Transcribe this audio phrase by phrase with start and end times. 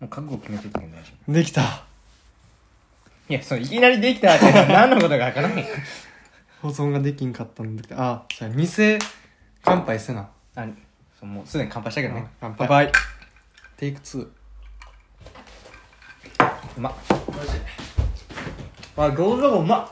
[0.00, 1.84] もう覚悟決めてたけど大丈夫できた。
[3.28, 5.66] いやそういきなりできたって 何のことかわからない。
[6.60, 8.98] 保存ができんかったんだけどあじゃあ店
[9.62, 10.28] 乾杯せな。
[10.56, 10.66] あ
[11.18, 12.20] そうもうすでに乾杯したけどね。
[12.20, 12.92] うん乾杯
[13.76, 14.22] テイク2
[16.76, 16.90] うま。
[16.90, 16.94] っ
[17.36, 17.50] マジ？
[18.96, 19.84] あ餃子がうま。
[19.84, 19.88] っ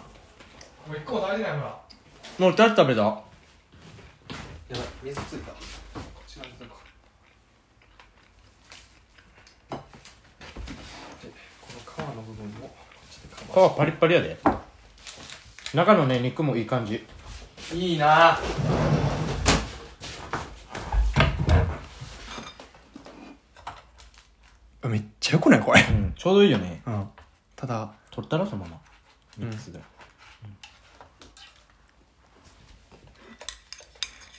[0.89, 1.79] もう一個食べてないほら
[2.39, 3.01] もう2つ食べた。
[3.01, 3.19] や
[4.71, 6.77] ばい水ついたこっち側にするか
[11.23, 11.29] で
[11.61, 11.81] この
[12.13, 12.75] 皮の部分も
[13.11, 14.39] ちょっとカバ皮パリッパリやで。
[15.75, 17.07] 中のね肉もいい感じ。
[17.71, 18.39] ーいいな。
[24.85, 25.61] あめっちゃよくない？
[25.61, 25.83] これ。
[25.83, 26.81] うんちょうどいいよね。
[26.87, 27.07] うん。
[27.55, 28.81] ただ取ったらそのまま。
[29.37, 29.81] ミックスで、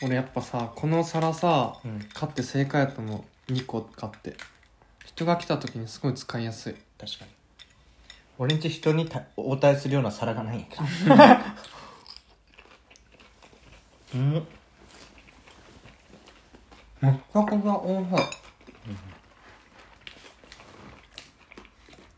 [0.01, 1.99] 俺やっぱさこの皿さ、うん。
[2.15, 4.35] 買って正解やったの2個買って。
[5.05, 6.75] 人が来た時にすごい使いやすい。
[6.99, 7.31] 確かに
[8.37, 10.83] 俺んち人にた応対するような皿がないんやけど。
[14.15, 14.47] うん。
[17.01, 18.05] めっちゃくちゃおい。
[18.05, 18.13] しい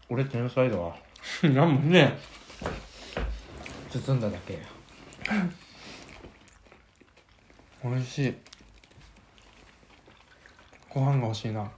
[0.09, 0.95] 俺天才だわ。
[1.44, 2.17] なんもね
[3.91, 4.59] 包んだだけ
[7.83, 8.35] 美味しい。
[10.89, 11.69] ご飯が欲しいな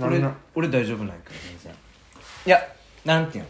[0.00, 0.22] 俺
[0.54, 1.74] 俺大丈夫ないから全然。
[2.46, 2.60] いや
[3.04, 3.44] なんていう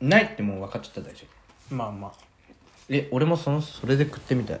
[0.00, 0.08] の？
[0.08, 1.26] ないってもう分かっちゃったら大丈
[1.70, 2.12] 夫まあまあ。
[2.88, 4.60] え俺もそのそれで食ってみたい。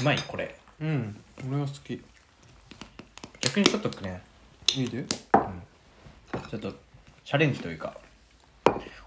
[0.00, 0.58] うまいこれ。
[0.80, 1.94] うん俺が好き。
[1.94, 2.02] い
[3.40, 4.22] 逆にちょっとね。
[4.74, 5.04] いで。
[5.04, 6.72] ちょっと
[7.24, 7.96] チャレンジというか。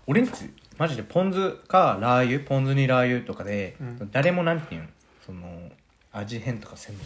[0.05, 2.39] 俺んちマジでポン酢かラー油？
[2.39, 4.09] ポン酢にラー油とかで、うん。
[4.11, 4.87] 誰もなんていうの？
[5.25, 5.69] その
[6.11, 7.01] 味変とかせんの？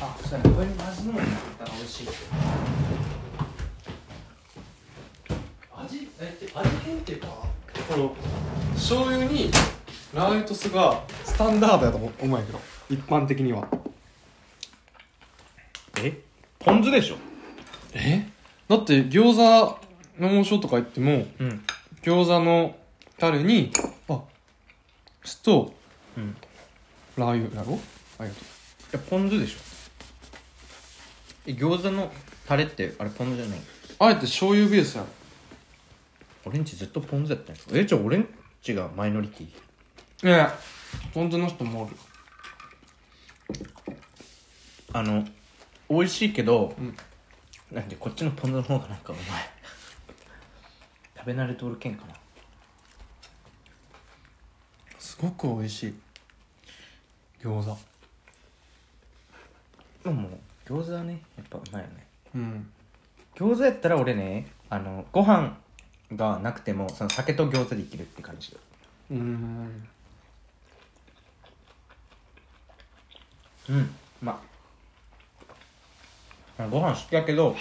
[0.00, 1.28] あそしたらこれ味のものっ
[1.58, 2.08] たら美味しい
[5.76, 7.26] 味え味変っていうか
[7.88, 8.16] この
[8.74, 9.50] 醤油に
[10.14, 12.60] ラー油と酢がスタンダードやと思うんやけど。
[12.90, 13.66] 一般的には。
[15.98, 16.20] え？
[16.58, 17.16] ポン酢でしょ。
[17.94, 18.28] え？
[18.68, 19.78] だって餃子
[20.20, 21.64] の王将とか行ってもうん。
[22.02, 22.76] 餃子の
[23.18, 23.72] タレに
[24.08, 24.20] あ
[25.24, 25.72] 酢と
[26.16, 26.36] うん。
[27.16, 27.80] ラー油やろ？
[28.18, 28.44] ありがとい
[28.92, 29.73] やポン酢でしょ
[31.46, 32.12] え餃子の
[32.46, 33.62] タレってあれポン酢じゃないう
[33.98, 35.08] あえて醤油ベースやろ
[36.46, 38.28] 俺んちずっとポン酢やったんですえじゃあ俺ん
[38.62, 39.46] ちがマイノリティ？
[39.46, 40.58] いやいや
[41.12, 41.96] ポン酢の人もおる。
[44.92, 45.24] あの
[45.90, 46.96] 美味しいけど、うん。
[47.72, 49.24] なんでこっちのポン酢の方がなんかうまい
[51.18, 52.14] 食べ慣れておるけんかな。
[54.98, 55.94] すごく美味しい。
[57.42, 57.76] 餃子。
[60.04, 60.28] でも
[60.66, 62.06] 餃子はねやっぱうまいよね。
[62.34, 62.70] うん。
[63.34, 65.56] 餃子やったら俺ねあのご飯
[66.12, 68.56] がなくてもその酒と餃子でいけるって感じ。
[69.10, 69.88] うん。
[73.68, 74.40] うんま
[76.58, 76.68] あ。
[76.70, 77.56] ご飯好きやけど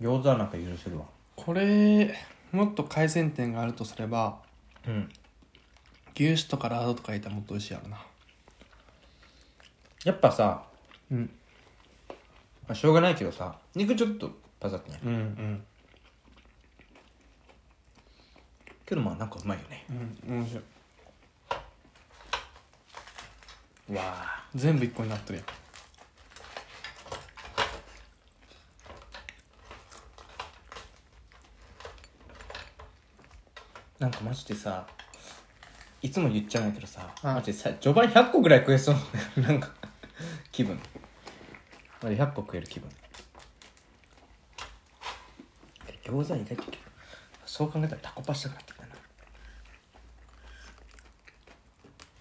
[0.00, 1.06] 餃子はなんか許せるわ。
[1.34, 2.14] これ
[2.52, 4.38] もっと改善点があるとすれば
[4.86, 5.08] うん。
[6.14, 7.98] 牛脂とかラードとか入れたらもっと美味しいやろな
[10.04, 10.62] やっぱさ、
[11.10, 11.30] うん。
[12.66, 15.00] まあ、しょうがないけどさ肉ちょっとパサってね。
[15.04, 15.64] うんうん。
[18.86, 19.84] けどまあなんかうまいよね。
[19.90, 20.62] うん面白い。
[23.96, 24.44] わあ。
[24.54, 25.46] 全部一個になってるやん。
[33.98, 34.86] なんかマジでさ
[36.00, 37.34] いつも言っちゃうんやけどさはい。
[37.34, 39.68] マジでさ序盤100個ぐらい食えそうなんか
[40.60, 40.78] 気分。
[42.02, 42.90] マジで100個食える気分。
[46.04, 46.64] 餃子意外と
[47.46, 48.88] そう考えたらタコパしたくなってきたな、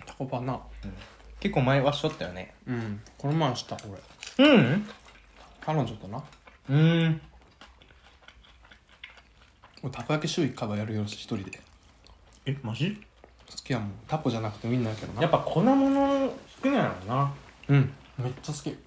[0.06, 0.58] タコパンな。
[1.42, 2.54] 結構前はしょったよね。
[2.66, 3.02] うん。
[3.18, 3.78] この前した
[4.38, 4.48] 俺。
[4.48, 4.88] うん。
[5.60, 6.24] 彼女とな。
[6.70, 7.22] うん。
[9.84, 11.44] 俺たこ焼き週1回はやるよ一人で。
[11.44, 11.60] 好
[12.46, 13.02] えマジ？
[13.66, 13.92] きやもん。
[14.08, 15.22] タコじゃなくてウインナーやけどな。
[15.24, 17.34] やっぱ粉物好きなんやろな。
[17.68, 18.78] うんめっちゃ好き。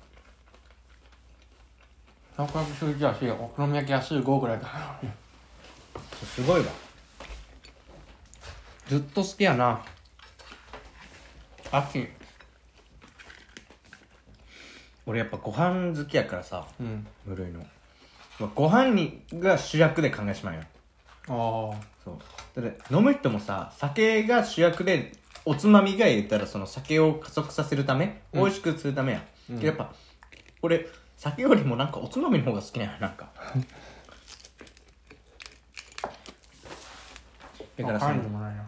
[2.36, 5.00] たこ焼き週1やしお好み焼きは週5ぐらいだな
[6.26, 6.66] すごいわ。
[8.88, 9.82] ずっと好きやな。
[11.70, 12.06] 秋。
[15.06, 17.06] 俺やっぱご飯好きやからさうん。
[17.24, 17.60] 無類の。
[18.38, 20.60] まあご飯にが主役で考えしまうよ。
[21.28, 22.60] ああそう。
[22.60, 25.12] だって飲む人もさ酒が主役で
[25.44, 28.40] おつまみが言ったらその酒を加速させるため、うん。
[28.42, 29.60] 美味しくするためや、うん。
[29.60, 29.92] やっぱ
[30.62, 30.86] 俺
[31.16, 33.28] 酒よりもなんかおつまみの方が好きなんやなんか。
[37.76, 38.64] だからそのもないな。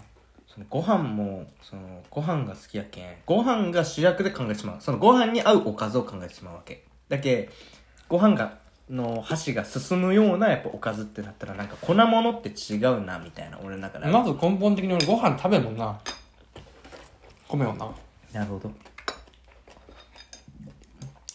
[0.47, 4.77] そのご飯もそのご飯が好きやけんご飯が主役で考えてしまう。
[4.81, 6.85] そのご飯に合うおかずを考えてしまうわけ。
[7.09, 7.51] だけ
[8.09, 8.59] ご飯が
[8.91, 15.99] の箸が進むようなやっぱおかずってなったらなんか粉物って違うなみたいな俺の中でまず根本的に俺ご飯食べんもんな
[17.57, 17.89] 米はな。
[18.33, 18.71] なるほど。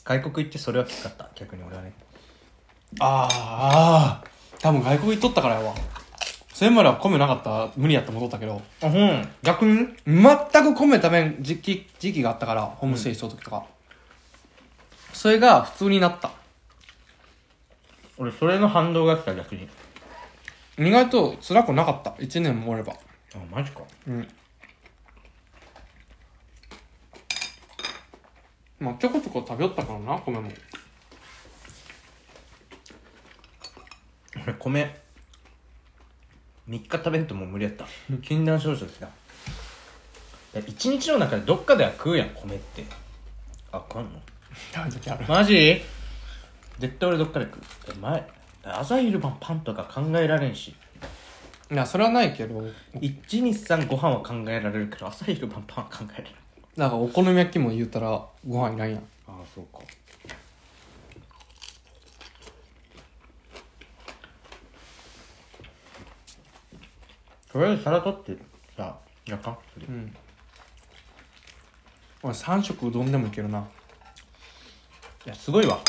[0.03, 1.29] 外国行ってそれはきつかった？
[1.35, 1.93] 逆に俺はね。
[2.99, 4.23] ああ
[4.59, 5.73] 多分外国行っとったからやわ。
[6.53, 7.49] それまでは米なかった？
[7.49, 8.61] ら無理やって戻ったけど。
[8.81, 9.27] あうん。
[9.43, 9.87] 逆に？
[10.05, 10.27] 全
[10.63, 13.65] く米食べん時期時期があったからホームステイしとる時とか、
[15.13, 16.31] それが普通になった。
[18.17, 19.69] 俺それの反動が来た逆に。
[20.79, 22.11] 意外と辛くなかった。
[22.11, 22.93] 1年もおれば。
[22.93, 23.81] あマジか。
[24.07, 24.27] うん
[28.79, 30.49] まあちょこちょこ食べよったからな米も。
[34.43, 34.95] 俺米
[36.69, 37.85] 3日食べんともう無理やった。
[38.21, 39.09] 禁断症状ですな
[40.65, 42.85] 一日の中でどっかでは食うやん米って。
[43.71, 44.21] あかんの？
[44.73, 45.81] 食べマジ？
[46.79, 47.61] 絶対俺どっかで食う。
[47.91, 48.27] え前
[48.63, 50.73] 朝昼晩パンとか考えられんし。
[51.71, 52.63] いやそれはないけど。
[52.95, 56.29] 123ご飯は考えられるけど朝昼晩パンは考えられる
[56.79, 58.99] だからお好み焼きも言うたらご飯いらんやん。
[58.99, 59.83] ああそうか。
[67.51, 68.37] とりあえず皿取って
[68.77, 69.87] さやっかそれ。
[69.87, 70.15] うん。
[72.23, 73.59] 俺3食うどんでもいけるな。
[73.59, 73.63] い
[75.29, 75.79] やすごいわ。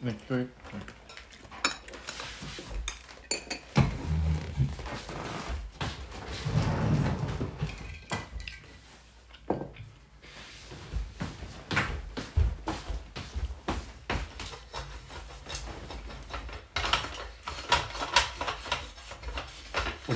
[0.00, 0.48] めっちゃいい、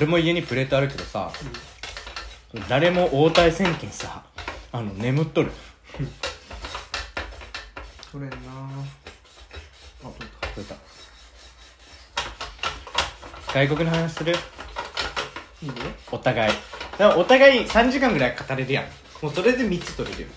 [0.05, 1.31] 俺も家にプレートあるけどさ、
[2.69, 4.23] 誰も応対せんけんさ
[4.71, 5.51] あの眠っとる。
[8.11, 8.35] それな。
[10.03, 10.47] あ取れた。
[10.53, 10.75] 取れた。
[13.51, 14.35] 外国の話する？
[15.63, 15.75] いいね
[16.11, 16.51] お互い。
[16.51, 16.55] だ
[16.97, 18.85] からお互い3時間ぐらい語れるやん。
[19.23, 20.27] もうそれで3つ取れるよ。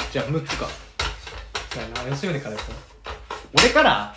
[0.10, 0.66] じゃあ6つか。
[1.70, 2.74] そうやな吉宗からですよ
[3.58, 4.14] 俺から？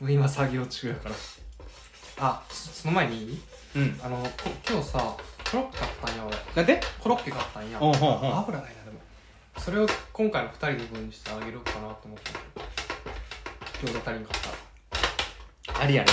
[0.00, 0.12] うん。
[0.12, 1.14] 今作業中やから
[2.22, 3.16] あそその前に？
[3.16, 3.40] いい
[3.76, 4.00] うん。
[4.04, 4.28] あのこ
[4.68, 5.16] 今日さ
[5.50, 6.36] コロッケ買ったんや俺。
[6.54, 6.80] なんで？
[7.00, 7.78] コロッケ買ったんや。
[7.80, 9.00] おうほうほう油ないなでも。
[9.58, 12.30] それを今回の2人の分にしてあげるかなと思って。
[13.86, 15.72] 餃子足りんかった。
[15.72, 16.10] らありやね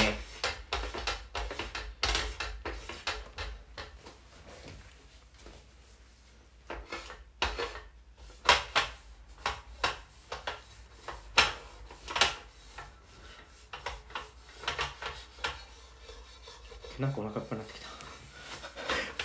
[17.00, 17.88] なんかお腹いっぱいになってきた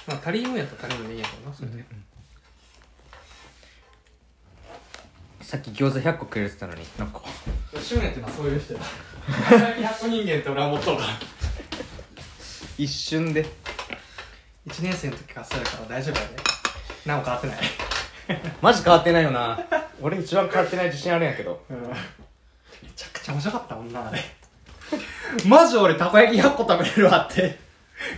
[0.09, 1.85] まあ足りんのやったら足りんのでいいんやけどなそれで、
[5.41, 7.23] さっき餃子100個くれてたのになんか。
[7.75, 8.81] 吉宗ってのはそういう人や。
[9.27, 11.09] 100個人間って俺は思っとるから
[12.79, 13.45] 一瞬で。
[14.67, 16.37] 1年生の時からそうやから大丈夫やで。
[17.05, 17.57] 何も変わってない。
[18.63, 19.59] マジ変わってないよな。
[20.01, 21.65] 俺一番変わってない自信あるんやけど。
[21.69, 21.77] め
[22.95, 24.21] ちゃくちゃ面白かったもんなあれ
[25.49, 27.59] マジ俺たこ焼き100個食べれるわって。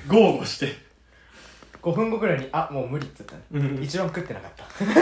[0.07, 0.84] 豪語して
[1.85, 3.43] 5分後くらいにあもう無理って言ったね、
[3.77, 3.85] うん。
[3.85, 4.65] 一番食ってなかった。
[4.85, 4.95] め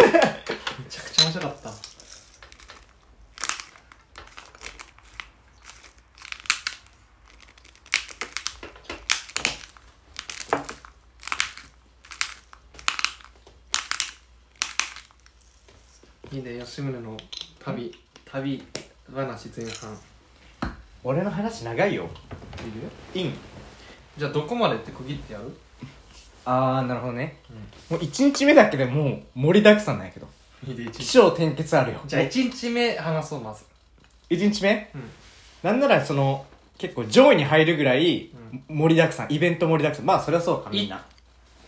[0.90, 1.70] ちゃくちゃ面白かった。
[16.34, 17.16] いいね吉宗の
[17.64, 17.94] 旅。
[18.24, 18.66] 旅
[19.14, 19.96] 話前半。
[21.04, 22.08] 俺の話長いよ。
[22.58, 23.20] いる？
[23.20, 23.34] イン。
[24.18, 25.56] じゃあどこまでって区切ってやる？
[26.44, 27.38] ああなるほどね、
[27.88, 30.26] もう1日目だけでもう盛りだくさんなんやけど。
[30.66, 32.00] いいで起承転結あるよ。
[32.06, 33.64] じゃあ1日目話そうまず。
[34.30, 34.90] 1日目？
[34.94, 35.02] うん。
[35.62, 36.44] なんならその
[36.78, 38.32] 結構上位に入るぐらい
[38.68, 40.06] う盛りだくさんイベント盛りだくさん。
[40.06, 41.04] まあそれはそうかみんな。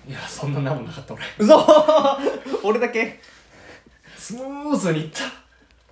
[0.08, 1.24] いやそんななんもなかった俺。
[1.38, 1.66] 嘘！
[2.62, 3.20] 俺だけ？
[4.16, 5.20] スムーズにいった。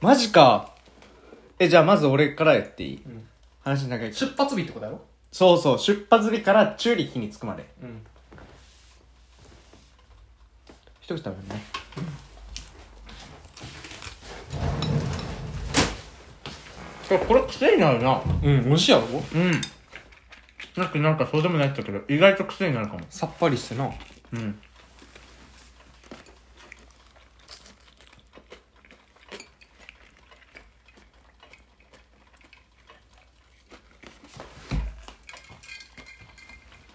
[0.01, 0.71] マジか。
[1.59, 3.25] えじゃあまず俺からやっていい、ん。
[3.65, 4.13] 話長いから。
[4.13, 5.01] 出発日ってことやろ？
[5.33, 7.69] そうそう出発日からチューリッヒに着くまで。
[7.83, 8.07] うん
[11.17, 11.63] 一口食べるね、
[17.11, 18.23] うん、これ癖になるな。
[18.43, 19.05] うん美味しいやろ？
[19.07, 19.61] うん。
[20.77, 23.01] なんかなんかそうでもないって言ったけど意外と癖になるかも。
[23.11, 23.91] さっぱりしてな。
[24.33, 24.59] うん。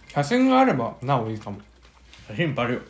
[0.07, 1.59] 写真があればなおいいかも。
[2.27, 2.81] 写真バリよ。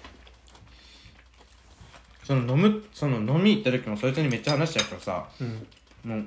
[2.27, 5.65] その飲むその飲み行った時もそいつにめっちゃ話したけどさうん。
[6.03, 6.25] もう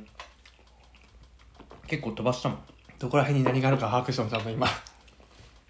[1.86, 2.58] 結構飛ばしたもん。
[2.98, 4.66] どこら辺に何があるか把握してもちゃんと今。
[4.66, 4.70] い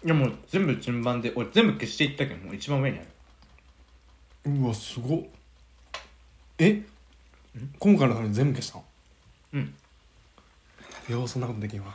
[0.05, 4.51] やもう全部順番で俺全部消していったけどもう一番上にある。
[4.53, 5.19] うわすごっ。
[6.59, 6.81] え？
[7.77, 8.85] 今回のために全部消したの？
[9.55, 9.73] うん。
[11.09, 11.93] ようそんなことできんわ。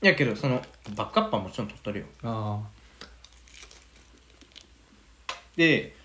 [0.00, 0.62] いやけどその
[0.94, 2.06] バックアップはもちろん取っとるよ。
[2.22, 2.60] あ。
[5.56, 5.96] で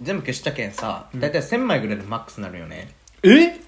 [0.00, 2.88] 全部消したけんさ大体1000枚ぐらいでマックスになるよね。
[3.22, 3.60] え？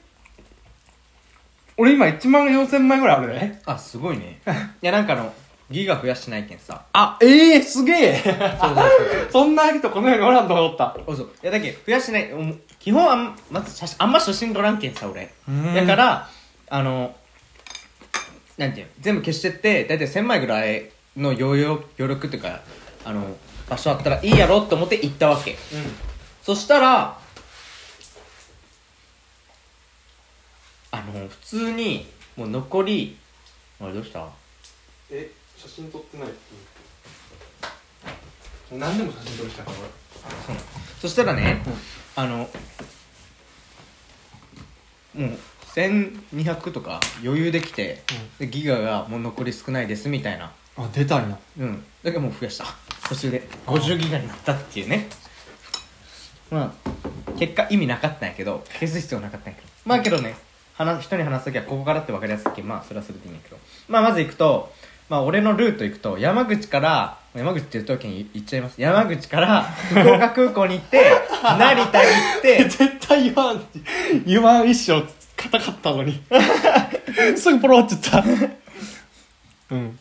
[1.76, 4.40] 俺今1万4000枚ぐらいあるねあすごいね。
[4.82, 5.32] いやなんかあの
[5.70, 6.84] ギガ増やしてないけんさ。
[6.92, 8.22] あええー、すげえ。
[8.22, 10.96] そうそう そんな人この世におらんと思った。
[11.06, 11.30] そうそう。
[11.42, 15.32] いやだけど増やしてないおも基本あんまず写真あんま初心撮らんけんさ俺。
[15.48, 15.74] うん。
[15.74, 16.28] だから
[16.68, 17.14] あの
[18.58, 21.66] なんていうの全部消してって大体1000枚ぐらいの余裕
[21.98, 22.60] 余力っていうか
[23.04, 23.36] あの
[23.68, 25.52] 場所あったらいいやろって思って行ったわけ。
[25.52, 26.11] うん
[26.42, 27.18] そしたら
[30.90, 32.06] あの普通に
[32.36, 33.16] もう残り
[33.80, 34.26] あれどうした？
[35.10, 36.28] え写真撮ってない
[38.72, 40.54] 何でも写真撮る人やからそう。
[40.54, 40.66] なの
[41.00, 41.62] そしたらね、
[42.16, 42.48] あの
[45.14, 45.30] もう
[45.74, 48.02] 1200とか余裕できて、
[48.38, 50.52] でギガがもう残り少ないですみたいな。
[50.76, 51.38] 俺あ出たんや。
[51.58, 51.84] うん。
[52.02, 52.64] だけどもう増やした。
[53.08, 53.48] 途中で。
[53.66, 55.08] 50ギガになったっていうね
[56.52, 59.68] まあ結果意味なかったんやけど消す必要なかったんやけど。
[59.86, 60.36] まあけどね
[60.74, 63.56] 話人に話す時はここからって分かりやすいけどまあそれはそれでいいんやけど。
[63.88, 64.70] まあまず行くと
[65.08, 68.80] まあ俺のルート行くと山口から山口っていう時に行っちゃいます。
[68.80, 71.10] 山口から福岡空港に行って
[71.42, 73.66] 成田行って絶対言わん
[74.26, 75.02] 言わん一生
[75.36, 76.22] 硬かったのに。
[77.36, 78.24] すぐポロって言った。
[79.70, 79.98] うん。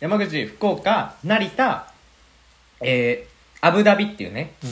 [0.00, 1.86] 山口福岡成田
[2.82, 4.70] えー、アブダビっていうねうん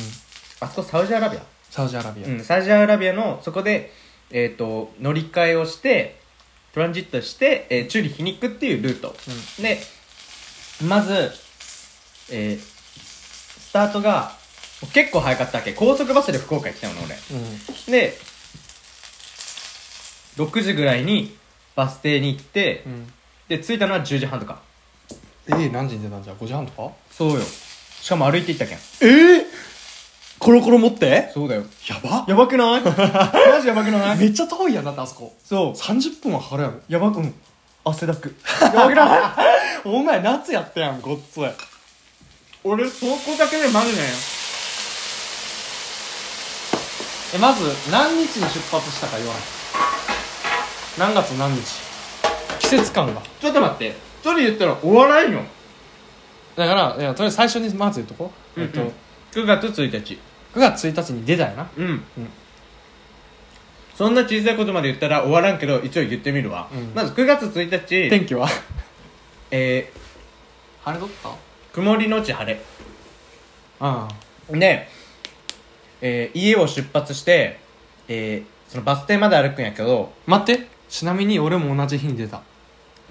[0.65, 1.43] あそこサウジアラビア？
[1.71, 3.93] サウジアラビア、うん、サウジアラビアのそこで、
[4.31, 6.19] えー、と乗り換えをして
[6.73, 9.15] トランジットして、えーチューリヒに行くっていうルート、
[9.63, 9.79] で
[10.89, 11.31] まず、
[12.33, 14.33] えースタートが
[14.93, 15.73] 結構早かったわけ。
[15.73, 17.39] 高速バスで福岡行ったのねうん。
[17.89, 18.19] 俺で
[20.37, 21.37] 6時ぐらいに
[21.75, 23.13] バス停に行って、うん。
[23.49, 24.63] で着いたのは10時半とか。
[25.47, 26.93] えー、何時に出たんじゃ5時半とか？
[27.11, 27.41] そうよ。
[27.41, 28.79] しかも歩いて行ったけん。
[28.79, 29.44] えー、
[30.45, 31.31] コロコロ持って？
[31.33, 31.63] そうだよ。
[31.89, 32.25] やば？
[32.29, 32.83] やばくない？
[32.85, 34.19] マジやばくない？
[34.19, 35.35] めっちゃ遠いやんだってあそこ。
[35.43, 35.73] そう。
[35.73, 36.75] 30分はかかるやろ。
[36.89, 37.35] やばくうん。
[37.85, 38.35] 汗だく。
[38.61, 39.89] やばくない？
[39.89, 41.45] お前夏やったやんごっつい
[42.63, 43.99] 俺そこだけでマジね
[47.35, 49.43] えまず何日に出発したか言わない
[50.99, 51.63] 何月何日？
[52.59, 53.21] 季節感が。
[53.41, 53.95] ちょっと待って。
[54.23, 55.33] それ言ったら終わらん。
[55.33, 55.41] よ
[56.57, 58.81] だからいやとりあえず最初にまず言うとこ、えっと
[59.33, 60.19] 9月1日
[60.55, 61.69] 9月1日に出たよな。
[61.77, 62.03] うん、
[63.95, 66.93] そんな小さいことまで言ったら終わらんけど一応言ってみるわ、うん。
[66.95, 68.09] まず9月1日。
[68.11, 68.49] 天気は？
[69.51, 69.93] え
[70.83, 71.29] 晴れとった？
[71.29, 71.33] ー、
[71.73, 72.61] 曇りのち晴れ。
[73.81, 74.09] あ
[74.51, 74.89] で、
[76.01, 77.59] えー家を出発して、
[78.09, 80.13] えーそのバス停まで歩くんやけど。
[80.27, 80.67] 待って。
[80.89, 82.39] ちなみに俺も同じ日に出た。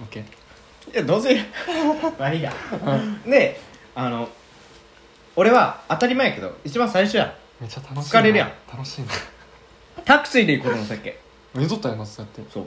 [0.01, 0.93] オッケー。
[0.93, 1.35] いやどうせ。
[2.19, 2.51] まあいいや
[3.25, 3.59] で
[3.95, 4.27] あの
[5.35, 8.19] 俺は当たり前やけど一番最初やめっちゃ楽しいな。
[8.19, 8.51] 疲れるやん。
[8.71, 9.07] 楽しいな。
[10.05, 11.19] タクシーで行こうと思ったっけ
[11.55, 12.51] 見とったよなそうやって。
[12.51, 12.65] そう。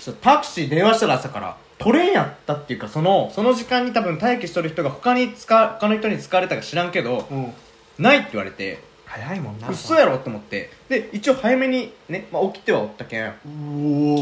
[0.00, 7.52] そうタクシー電話したら朝から取れんやったっていうかそのその時間に多分待機しとる人が他に使う他の人に使われたか知らんけどうん。
[7.98, 9.68] ないって言われて早いもんな。
[9.68, 10.70] 嘘やろって思って。
[10.88, 13.32] で一応早めにね、まあ、起きてはおったけんう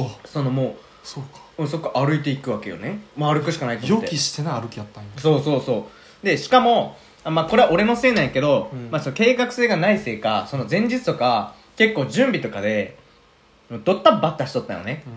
[0.00, 1.40] おそのもそうか。
[1.58, 3.00] ううんそこ歩いていくわけよね。
[3.16, 4.08] まあ歩くしかないと思予って。
[4.10, 5.10] 期してな歩きやったんや。
[5.16, 5.88] そうそうそ
[6.22, 6.26] う。
[6.26, 8.90] でしかもあまあこれは俺のせいなんやけど、うん。
[8.90, 12.96] まあ、その計画性がないせいかその前日とか結構準備とかで
[13.84, 15.02] どったばったしとったよね。
[15.06, 15.12] うん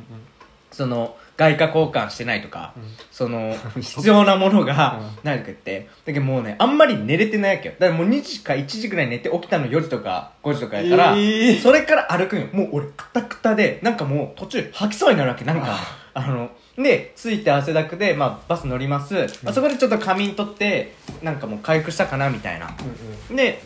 [0.71, 2.83] その外貨交換してないとか、うん。
[3.09, 5.23] その必要なものがうん。
[5.23, 5.87] ないとか言って。
[6.05, 7.75] だけどもうねあんまり寝れてないわけよ。
[7.79, 11.59] だからもう2時か1時ぐらい寝て起きたの4時とか5時とかやから、えー。
[11.61, 12.47] それから歩くんよ。
[12.53, 15.43] もう俺クタクタでなんかもう途中吐きそうになるわけ。
[15.43, 15.75] なんか
[16.13, 16.51] あの
[16.83, 22.75] で着いて汗だくで、まあ、バス乗ります、まあ、そこでちょっと仮眠取ってなんかもう回復したかなみたいな。
[23.29, 23.61] うんで、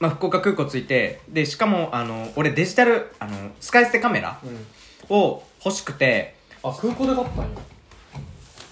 [0.00, 4.50] まあ、福岡空港着いてでしかもあの俺デジタルあの使い捨てカメラうん。
[4.50, 4.66] うん
[5.08, 6.36] を欲しくて。
[6.62, 7.48] あ空港で買ったんや。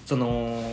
[0.07, 0.73] その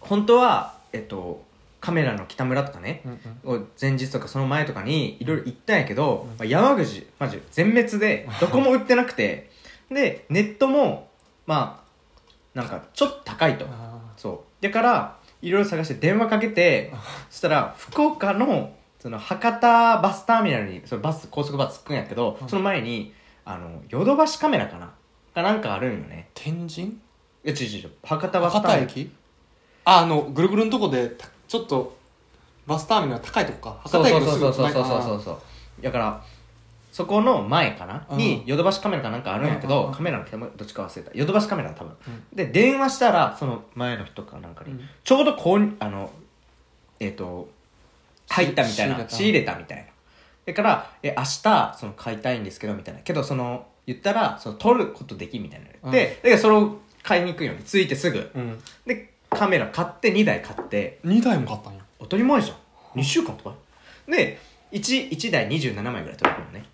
[0.00, 1.44] 本当はえっと
[1.80, 3.02] カメラの北村とかね、
[3.44, 9.50] うんを前日とかその前とかにいろいろ行ったんやけど、まあ山口マジ全滅でどこも売ってなくて
[9.90, 11.08] でネットも
[11.46, 13.66] まあなんかちょっと高いと。
[13.68, 14.62] あそう。
[14.62, 16.92] だからいろいろ探して電話かけて
[17.30, 22.48] そしたら福岡のその博多バスターミナルにそのバス高速バス着くんやけど、うん。
[22.48, 23.12] その前に
[23.44, 24.92] あのヨドバシカメラかな？
[25.34, 26.30] かなんかあるんよね。
[26.34, 26.88] 天神？
[26.88, 26.98] い
[27.44, 27.92] や違う違う違う。
[28.04, 29.00] 博多バスタ博多ーミナル。
[29.00, 29.12] 駅？
[29.84, 31.96] ああのぐるぐるのとこでたちょっと
[32.66, 33.88] バスターミナル高いとこか。
[33.88, 36.22] そう博多駅そうそうそうそうそう前そうそうだから
[36.94, 38.18] そこの前かな、うん。
[38.18, 40.24] にヨドバシカメラかなんかあるんやけど、カメラの
[40.56, 41.10] どっちか忘れた。
[41.12, 41.92] ヨドバシカメラ多分。
[42.06, 42.36] うん。
[42.36, 44.80] で電話したらその前の人かなんかに、うん。
[45.02, 46.08] ちょうどこうあの
[47.00, 47.48] えっ、と
[48.28, 49.84] 入ったみたいな仕仕入れたみたいな。
[50.46, 53.00] だからえ明日その買いたいんですけどみたいな。
[53.00, 58.30] けどその言ったらその取ることできみたいな言って、でそれを買いに行くように着いてすぐ。
[58.36, 58.62] うん。
[58.86, 61.00] でカメラ買って2台買って。
[61.04, 61.80] 2台も買ったんや。
[61.98, 63.00] 当たり前じゃん。
[63.00, 63.56] 2週間とか。
[64.06, 64.38] で
[64.70, 66.64] 1, 1台27枚ぐらい取れるのね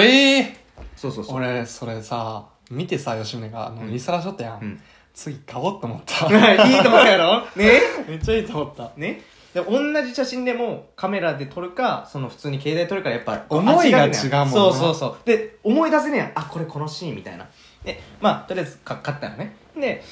[0.00, 0.56] ええ。
[0.96, 1.36] そうそうそう。
[1.36, 3.92] 俺それさ見てさ吉宗があのうん。
[3.92, 4.80] リサラしとったやん、うん。
[5.12, 6.26] 次買おうと思った。
[6.66, 7.40] いいと思うやろ？
[7.56, 7.80] ね？
[8.08, 8.90] めっちゃいいと思った。
[8.96, 9.20] ね？
[9.52, 14.50] で同じ写真でもカメラで撮るかその普通に携帯で撮るかやっぱ思いがね違うもんな。
[14.50, 15.16] そうそうそう。
[15.26, 16.24] で思い出せねえや。
[16.26, 17.46] んあこれこのシーンみたいな。
[17.84, 19.54] でまあとりあえずか買ったのね。
[19.76, 20.02] で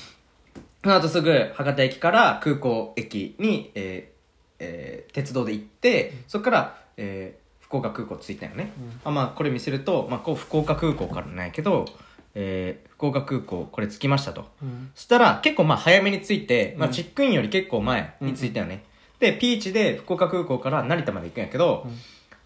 [0.83, 4.21] その後すぐ博多駅から空港駅に、えー
[4.59, 7.40] えー鉄道で行ってそこから、えー
[7.71, 9.01] 福岡空港着いたよね、うん。
[9.05, 11.87] あまあこれ見せると、まあ、こう福岡空港からなんやけど、
[12.35, 14.45] えー福岡空港これ着きましたと。
[14.63, 14.91] うん。
[14.95, 16.93] そしたら結構まあ早めに着いて、まあ、うん。
[16.93, 18.85] チェックインより結構前に着いたよね、
[19.21, 21.99] でピーチで福岡空港から成田まで行くんやけど、うん。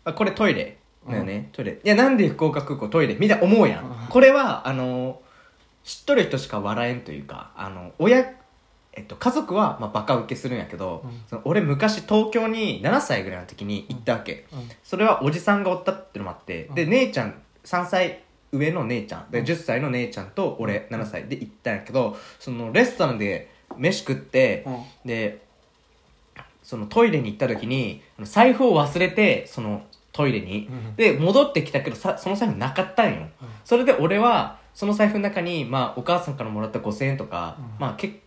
[0.04, 0.76] あこれトイレ
[1.09, 1.81] だよね、トイレ。
[1.83, 3.16] いやなんで福岡空港トイレ？
[3.19, 3.90] みんな思うやん、うん。
[4.11, 5.23] これはあの
[5.83, 8.25] 知っとる人しか笑えんというかあの親
[8.96, 11.10] えっと、家族はまあバカ受けするんやけど、うん。
[11.28, 14.68] その俺昔東京に7歳ぐらいの時に行ったわけ、うん。
[14.82, 16.90] それはおじさんがおったってのもあって、でうん。
[16.90, 17.34] 姉ちゃん
[17.64, 18.22] 3歳
[18.52, 19.44] 上の姉ちゃんでうん。
[19.44, 24.82] 10歳の姉ちゃんと俺7歳で行ったんやけどそのレストランで飯食って、うん。
[25.04, 25.42] で
[26.62, 30.97] そのトイレに行った時に財布を忘れてそのトイレに、うん。
[30.97, 33.28] で戻ってきたけどさその財布なかったんよ、うん。
[33.64, 37.64] それで俺はその財布の中に、まあ、お母さんからもらった5000円とか、うん。
[37.78, 38.24] まあけ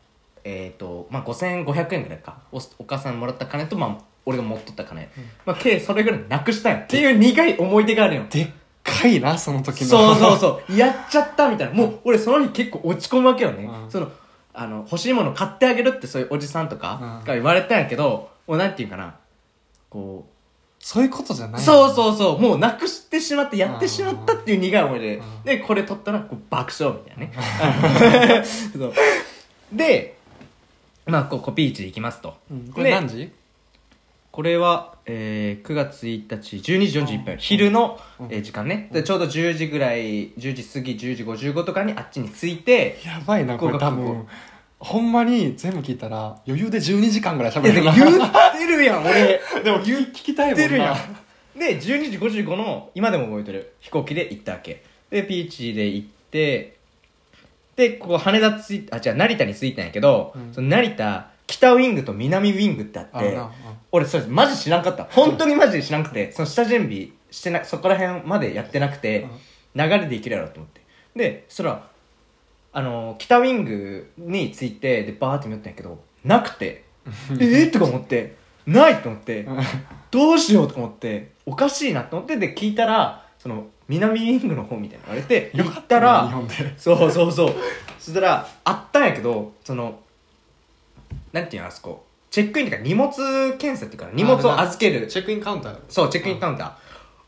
[0.49, 2.37] えーとまあ、5500円ぐらいか。
[2.53, 5.09] おお母さんにもらった金と、まあ、俺が持っとった金、
[5.45, 8.47] まあ、計それぐらいなくしたんよっていう苦い思い出があるよでっ
[8.81, 9.87] かいなその時の。
[9.87, 10.71] そうそうそう。
[10.77, 11.73] やっちゃったみたいな。
[11.73, 13.91] もう俺その日結構落ち込むわけよね、うん。
[13.91, 14.09] その
[14.53, 17.25] あの欲しいもの買ってあげるってそういうおじさんとかうん。
[17.25, 19.15] が言われたんやけど、もうなんていうかな。
[19.89, 20.33] こう
[20.79, 22.39] そういうことじゃないそうそうそう。
[22.39, 25.43] もうなくしてしまってやってしまったっていう苦い思いで、うん。
[25.43, 28.43] でこれ取ったらこう爆笑みたいなね。
[29.73, 30.16] で
[31.07, 32.71] まあこうコピーチで行きますと、うん。
[32.73, 33.31] これ何時？
[34.31, 38.25] これは、えー、9月1日12時41分、昼の、うん。
[38.29, 44.27] えー時間ね、でちょうど10時ぐらい10時過ぎ10時55とかにあっちに着いてやばいなこれ多分。
[44.79, 48.19] ほんまに全部聞いたら余裕で12時間ぐらい喋いやれる。
[48.19, 49.41] な 言ってるやん俺。
[49.63, 50.67] でも聞きたいもんな。
[50.67, 51.59] るやん。
[51.59, 53.73] で12時55の今でも覚えてる。
[53.79, 54.83] 飛行機で行ったわけ。
[55.09, 56.76] でピーチで行って
[57.77, 60.53] でここ羽田ついあ違う成田に着いたんやけど、うん。
[60.53, 63.39] その成田北ウィングと南ウィングってあって
[63.91, 65.05] 俺それマジ知らんかった。
[65.05, 69.27] 本当にマジで知らんくてその下準備してなそこら辺までやってなくて、
[69.75, 70.81] 流れでいけるやろと思って。
[71.15, 71.87] でそら
[72.73, 76.83] あの北ウィングに着いてでバーって見よったんやけどなくて。
[77.39, 78.35] えっとか思って。
[78.65, 79.41] ないと思って。
[79.41, 79.59] うん。
[80.11, 81.29] どうしようとか思って。
[81.45, 86.29] おかしいなと思ってで聞いたらその南ウィングの方みたいなの言われて行よかったら
[86.77, 87.55] そうそうそう。
[87.99, 89.99] そしたらあったんやけどその
[91.31, 92.05] なんていうのあそこ。
[92.29, 93.11] チェックインっていうか荷物
[93.57, 95.07] 検査っていうか荷物を預ける。
[95.07, 95.79] チェックインカウンター。
[95.89, 96.63] そうチェックインカウンタ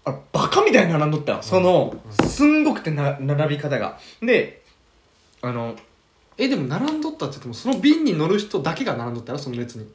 [0.05, 0.11] ー。
[0.11, 1.39] あバカみたいに並んどったよ。
[1.41, 1.95] その
[2.25, 3.97] すんごくてな並び方が。
[4.21, 4.61] で
[5.41, 5.75] あの
[6.37, 9.43] えでも並んどったって言ってもその便に乗る人だけが並んどったやろ？
[9.43, 9.87] その列に。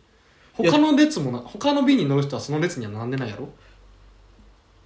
[0.54, 3.48] 他の列もな他の便に乗る人はその列には並んでないやろ？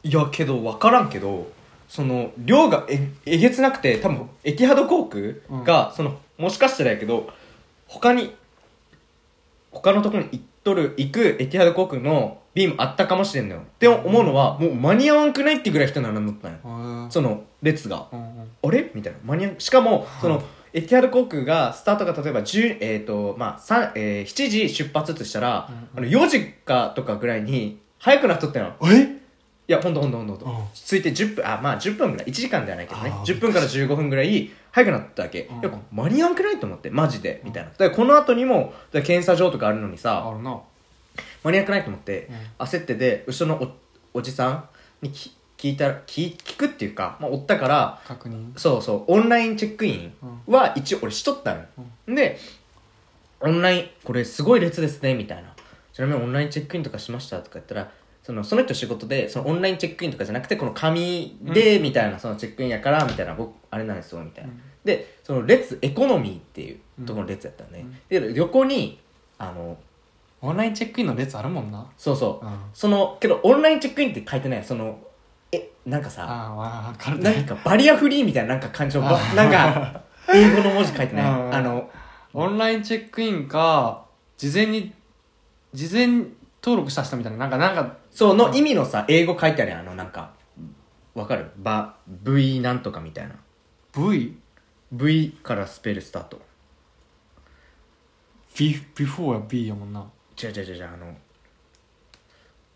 [0.02, 1.50] いやけど分からんけど
[1.88, 7.29] その量がええげつなくて多分エティハド航空が、そのもしかしたらやけど
[7.87, 8.35] 他に
[9.72, 13.61] 他のところに行っとる行くエティハド航空の便もあったかもしれんのよ。
[13.62, 17.11] って思うのはもう間に合わんくないってぐらい人並んどったんようん。
[17.11, 18.07] その列が。
[18.12, 18.29] うん
[18.61, 18.90] あれ？
[18.94, 19.18] みたいな。
[19.24, 19.55] 間に合う。
[19.59, 29.03] しかもそのエティハド航空がスタートが例えば10、えーとまあ3えー7時出発としたら、あの4時かとかぐらいに早くなっとったよえ？
[29.03, 29.18] い
[29.72, 30.61] やほんとほんとほんとほんと。
[30.61, 30.66] うん。
[30.74, 33.11] ついて10分あまあ10分ぐらい1時間ではないけどね。
[33.11, 35.61] あー10分から15分ぐらい早くなったわけ、うん。
[35.61, 37.70] いや間に合わんくないと思ってマジでみたいな。
[37.70, 40.59] だからこの後にもだから検査場とかあるのにさあるな。
[41.44, 42.28] 間に合わんくないと思って、
[42.59, 43.62] う焦ってで後ろの
[44.14, 44.68] おおじさん
[45.02, 48.57] にき聞いたら聞聞くっていうか、まあ、おったから確認。
[48.57, 50.12] そうそうオンラインチェックイン
[50.46, 52.38] は一応俺しとったの、で
[53.40, 55.54] オンライン、これすごい列ですね、みたいな。
[55.92, 57.38] ちなみにオンラインチェックインとかしました？
[57.38, 57.90] とか言ったら、
[58.28, 64.50] その、その人仕事で、そのオンラインチェックインとかじゃなくて、この紙で、みたいな、そのチェックインやから、みたいな、僕、あれなんですよ、みたいな。
[64.84, 67.86] で、その列、エコノミーっていうところの列やったよね。
[68.10, 69.00] で、横に、
[69.38, 69.78] あの、
[70.42, 72.46] オンラインチェックインの列あるもんなそうそう。
[72.46, 74.62] うんその、けど、オンラインチェックインって書いてない。
[74.64, 74.98] その、
[75.50, 80.02] え、なんかさ、あかるなんかバリアフリーみたいななんか感情、ば なんか、
[80.34, 81.24] 英語の文字書いてない。
[81.24, 81.90] うんあの、
[82.34, 84.04] オンラインチェックインか
[84.36, 84.92] 事前に
[85.72, 86.06] 事前
[86.62, 89.81] 登録した人みたいななんかなんかそうの意味のさ、英語書いてあるやん。
[89.83, 90.33] あの、なんか、
[91.14, 91.52] わかる？
[91.57, 93.37] ば、V なんとかみたいな。
[93.96, 94.37] V?
[94.90, 96.40] V からスペルスタート。
[98.59, 100.04] B before や B やもんな
[100.42, 101.16] 違う違う違う違う、あの、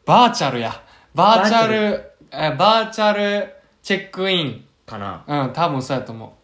[0.04, 0.80] バーチャルや
[1.12, 3.52] バーチャルえバーチャル
[3.82, 5.24] チェックインかな。
[5.26, 6.38] うん多分そうやと思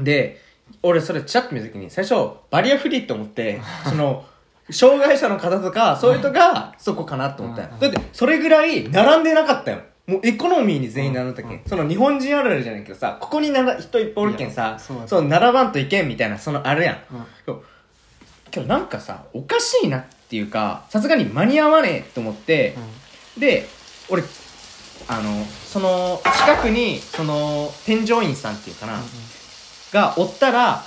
[0.00, 0.40] で、
[0.82, 4.26] 俺それチャッと見たときに、最初、バリアフリーって思って、 その、
[4.70, 7.68] 障害者の方とか、そういう人が、そこかなと思ったよ。
[7.72, 9.78] うんだって、それぐらい、並んでなかったよ。
[10.06, 16.94] もうエコノミーに全員並んだっけ、その日本人あるあるじゃないけどさ、ここになら人いっぱいおるけんいさや、そう並ばんといけんみたいな、そのあれやん。
[16.94, 17.26] う、うん。
[17.44, 17.64] そう。
[18.50, 22.76] けどなんかさ、おかしいなっていうか、さすがに間に合わねえと思って、
[23.36, 23.68] で、
[24.08, 24.22] 俺、
[25.08, 29.00] あの、その、近くに、その、添乗員さんっていうかな、
[29.92, 30.84] がおったら、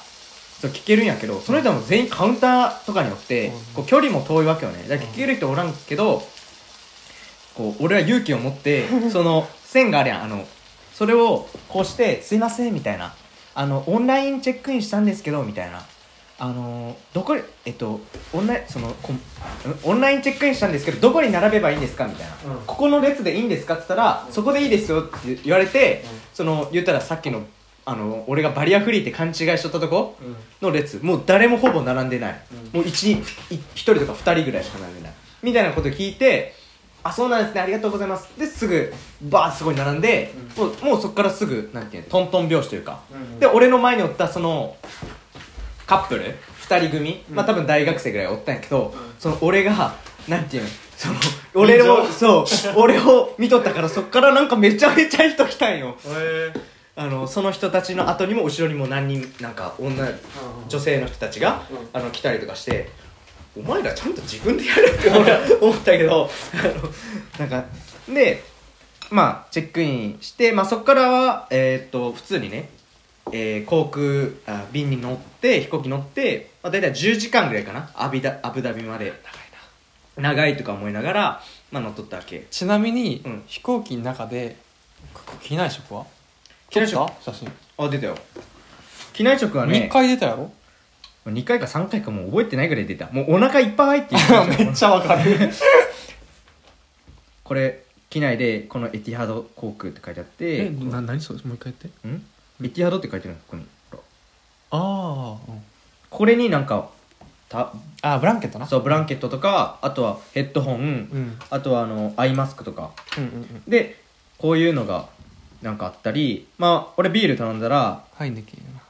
[0.62, 4.84] そう聞けるんやけど、その人はもう全員カウンターとかによってうん、こう距離も遠いわけよね。
[4.90, 6.22] だから聞ける人おらんけど、
[7.56, 10.46] こう、俺は勇気を持って、 その、線があるやん、あの、
[10.94, 13.14] それをこうして、すいません、みたいな。
[13.56, 15.84] あの、オンラインチェックインしたんですけど、みたいな。
[16.42, 18.00] あのどこに、えっと、
[18.32, 19.20] オンライン、その、こん
[19.84, 22.08] オンラインチェックインしたんですけど、どこに並べばいいんですか？
[22.08, 22.54] みたいな。
[22.54, 22.62] うん。
[22.66, 23.74] ここの列でいいんですか？
[23.74, 27.42] って言ったら、そこでいいですよって言われて、その、言ったらさっきの、
[27.90, 30.16] あの、俺がバリアフリーって勘違いしとったとこ
[30.62, 32.40] の列、もう誰もほぼ並んでない。
[32.72, 33.18] もう一人、
[33.50, 35.14] い一人とか二人ぐらいしか並んでない。
[35.42, 36.54] みたいなこと聞いて、
[37.04, 38.30] あ、そうなんですね、ありがとうございます。
[38.38, 43.00] で、すぐ、バーッすごい並んで、もう、もうそこからすぐ、なんていうの、トントン拍子というか。
[43.40, 44.76] で、俺の前におった、その、
[45.88, 49.96] カップル二人組、まあ多分大学生ぐらいおったんやけど、その俺が、
[50.28, 51.16] なんていうの、その、
[51.56, 55.98] 俺を、そう、俺を見とったからそっからなんかめちゃめちゃ人来たんよ。
[56.06, 56.69] へえ
[57.00, 60.06] あの、その人たちの後にも後ろにも何人、なんか女、
[60.68, 62.90] 女性の人たちが、あの、来たりとかして、
[63.58, 66.92] お前らちゃんと自分でやるって俺は思ったけど、あの、
[67.40, 67.66] なんか、
[68.14, 68.44] で、
[69.12, 72.70] まあ、チェックインして、まあそっからは、えーっと、普通にね、
[73.32, 79.14] えー航空あ便に乗って飛行機乗って、まあ、大体10時間ぐらいかなアビダアブダビまで。
[80.18, 82.46] 長いとか思いながら、まあ、乗っとったわけ。
[82.52, 83.44] ちなみに、うん。
[83.48, 84.58] 飛行機の中で
[85.14, 86.06] ここ機内食は？
[86.70, 87.52] 機内食写真。
[87.78, 88.16] あ出たよ。
[89.14, 90.52] 機内食はね2回出たやろ
[91.26, 93.10] ？2回か3回かもう覚えてないぐらい出た。
[93.12, 94.48] もうお腹いっぱいっていう。
[94.66, 95.36] めっちゃわかる。
[97.44, 101.40] これ機内でこのエティハド航空って書いてあってえな何それ？
[101.44, 102.08] もう一回言って。
[102.08, 102.26] ん？
[102.66, 103.42] エティハドって書いてあるの？
[103.42, 103.66] ここに。
[104.72, 105.38] ああ、
[106.10, 106.90] これになんか
[107.50, 108.68] たああブランケットな。
[108.68, 111.40] そうブランケットとかあとはヘッドホン、うん。
[111.50, 112.92] あとはあのアイマスクとか。
[113.18, 113.64] うんうんうん。
[113.68, 114.00] で
[114.38, 115.08] こういうのが
[115.62, 118.26] なんかあったりまあ俺ビール頼んだらな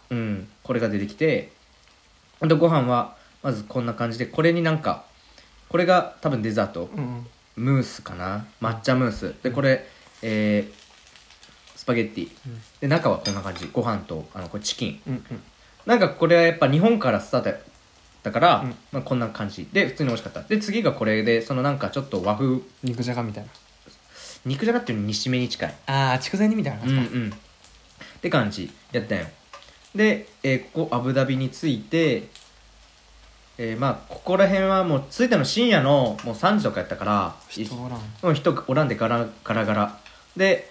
[0.10, 1.52] うんこれが出てきて
[2.40, 5.06] あとご飯はまずこんな感じでこれになんか
[5.70, 6.90] これが多分デザート。
[6.96, 7.28] うんうん。
[7.56, 8.46] ムースかな？
[8.62, 9.36] 抹茶ムース。
[9.44, 9.86] でこれ
[10.22, 12.30] えー、スパゲッティ。
[12.48, 12.62] うん。
[12.80, 13.70] で中はこんな感じ。
[13.72, 15.02] ご飯とあのこれチキン。
[15.08, 15.42] うんうん。
[15.86, 17.60] なんかこれはやっぱ日本からスタート
[18.24, 18.76] だから、うん。
[18.92, 19.68] まあ、こんな感じ。
[19.72, 20.42] で普通に美味しかった。
[20.42, 22.62] で次がこれでそのなんかちょっと和風。
[22.84, 23.50] 肉じゃがみたいな
[24.46, 25.74] 肉じゃがっていうのに締めに近い。
[25.88, 27.34] ああ筑前煮みたいなうんうん。
[28.18, 28.72] って感じ。
[28.92, 29.26] やったんよ。
[29.96, 32.28] で、えーここアブダビに着いて
[33.58, 38.00] えーまあここら辺はもう着いたの深夜のもう3時とかやったから人おらん。
[38.00, 39.98] もう人おらんでガラガラガラ。
[40.38, 40.70] で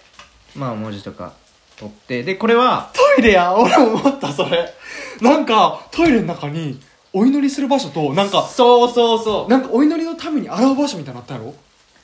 [0.55, 1.33] まあ文字とか
[1.77, 4.73] 取ってでこれはトイレや俺も思ったそれ。
[5.21, 6.79] なんかトイレの中に
[7.13, 9.49] お祈りする場所となんかそうそうそう。
[9.49, 11.53] なんかお祈りのために洗う場所みたいなのあったやろ？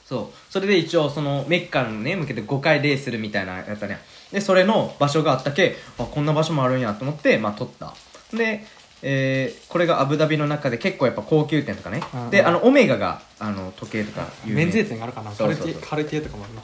[0.05, 3.99] そうそれで一応そのメッカにね向けて5回礼するみたいなやつだね。
[4.31, 7.93] でそれの場所があったけあこんな場所もあるんやと思ってまあ撮った。
[8.33, 8.65] で
[9.01, 12.01] えーこれがアブダビの中で結構やっぱ高級店とかね。
[12.13, 12.29] うんうん。
[12.29, 14.63] であのオメガがあの時計とか有名。
[14.63, 15.31] 免税店があるかな。
[15.31, 15.81] カルそうそうそう。
[15.81, 16.61] ティエカルティエとかもあるな。
[16.61, 16.63] っ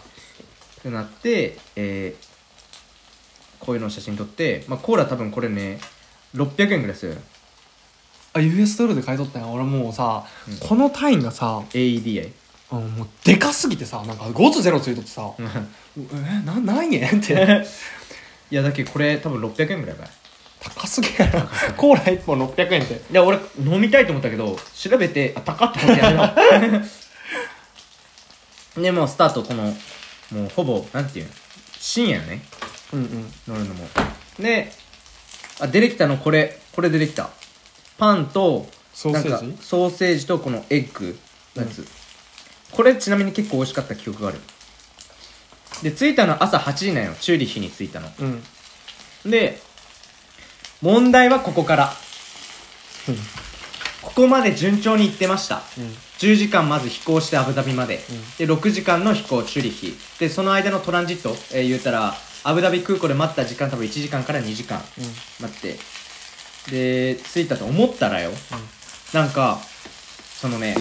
[0.81, 2.27] てなって、えー
[3.59, 5.81] こういうのを写真撮って、まあ、コーラ多分これね
[6.33, 7.17] 600円ぐらいする。
[8.31, 9.49] あ US ドルで買い取ったんや。
[9.49, 10.57] 俺もうさ、うん。
[10.65, 12.31] この単位がさ AEDA
[12.71, 15.41] あのもうでかすぎてさなんか5つ0ついとってさえ
[16.45, 17.65] な何円って。
[18.49, 20.07] いやだけどこれ多分600円ぐらいかい
[20.59, 22.93] 高すぎやなコーラ1本600円って。
[22.93, 26.79] いや俺飲みたいと思ったけど調べてあ高っと思ってやめ
[28.77, 29.73] ろでもうスタートこのも
[30.45, 31.31] うほぼなんていうの
[31.73, 32.41] 深夜よね。
[32.93, 33.33] うんうん。
[33.47, 33.87] 乗るのも。
[34.39, 34.71] で
[35.59, 36.59] あ出てきたのこれ。
[36.73, 37.29] これ出てきた。
[37.97, 39.57] パンとソーセージ？
[39.61, 41.19] ソーセージとこのエッグ
[41.55, 41.85] のやつ、
[42.71, 44.39] これちなみに結構美味しかった記憶がある。
[45.83, 47.13] で着いたの朝8時なんよ。
[47.19, 48.09] チューリッヒに着いたの。
[48.19, 49.31] うん。
[49.31, 49.61] で
[50.81, 51.93] 問題はここから。
[54.01, 55.61] ここまで順調に行ってました。
[56.19, 57.99] 10時間まず飛行してアブダビまで、
[58.37, 64.79] で6時間の飛行チューリッヒでその間のトランジット、えー言うたらアブダビ空港で待った時間多分1時間から2時間
[65.39, 65.77] 待って。
[66.69, 68.31] で着いたと思ったらよ、
[69.13, 69.59] なんか
[70.35, 70.75] そのね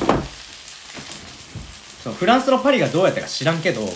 [2.02, 3.90] そうフランスのパリがどうやったか知らんけど、あの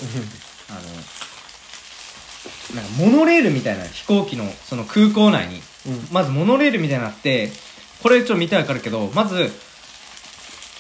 [2.76, 6.08] なんかモノレールみたいな飛行機のその空港内に、うん。
[6.12, 7.50] まずモノレールみたいなのあって
[8.02, 9.50] これちょっと見てわかるけどまず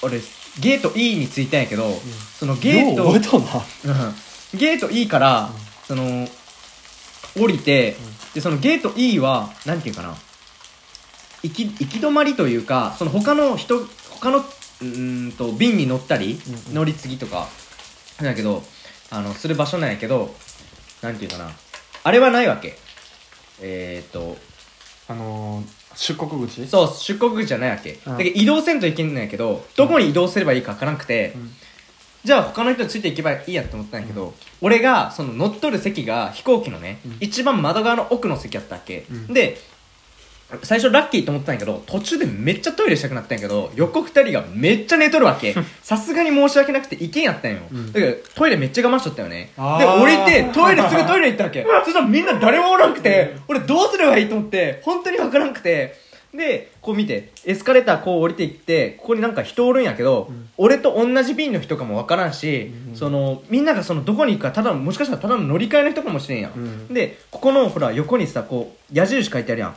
[0.02, 0.20] 俺
[0.60, 1.90] ゲート E に着いたんやけど、
[2.38, 3.10] そのゲート
[4.56, 5.50] ゲート E から、
[5.88, 6.28] その
[7.36, 7.96] 降りて、
[8.34, 10.14] でそのゲート E はなんていうかな。
[11.42, 14.42] 行き行き止まりというかその他の人他の
[14.84, 16.74] うーんと便に乗ったり、うんうん。
[16.74, 17.48] 乗り継ぎとか
[18.18, 18.62] なんだけど
[19.10, 20.34] あのする場所なんやけど
[21.02, 21.50] なんていうかな。
[22.02, 22.76] あれはないわけ。
[23.60, 24.36] えー、っと
[25.08, 26.66] あのー、出国口？
[26.66, 28.18] そう出国口じゃないわけ、うん。
[28.18, 31.50] だけど移動せんといけんのやけどどこに移動すればいいか分からなくて、うん。
[32.24, 37.16] じゃあ他の人についていけばいいやって思ったんやけど、俺がその乗っ取る席が飛行機のね、うん。
[37.20, 39.34] 一番窓側の奥の席やったっけ、うん。
[39.34, 39.58] で
[40.62, 45.54] 最初ラッキーと思ったんやけど途中でめっちゃトイレしたくなったんやけど横二人がめっちゃ寝とるわけ。
[45.82, 47.92] さすがに申し訳なくて行けんやったんよ、うん。
[47.92, 49.50] だけどトイレめっちゃ我慢しとったよね。
[49.56, 51.64] で降りてトイレすぐトイレ行ったわけ。
[51.84, 56.02] そしたらみんな誰もおらんくて俺どうすればいいと思って本当にわからんくて。
[56.36, 60.48] でこう見てエスカレーターこう降りていってここになんか人おるんやけど、ん。
[60.56, 62.96] 俺と同じ便の人かもわからんし、うん。
[62.96, 66.92] そのみんながそのどこに行くかただのもしかしたらただの乗り換えの人かもしれんやん、うん。
[66.92, 69.76] でここのほら横にさこう矢印書いてあるやん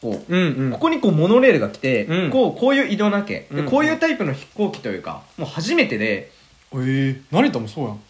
[0.00, 0.72] こう、うんうん。
[0.72, 2.30] ここにこうモノレールが来て、うん。
[2.30, 6.32] こうこういう移動なわけ、でうんこういうタイプの飛行機というかもう初めてで。
[6.70, 8.00] えー、成田もそうやん。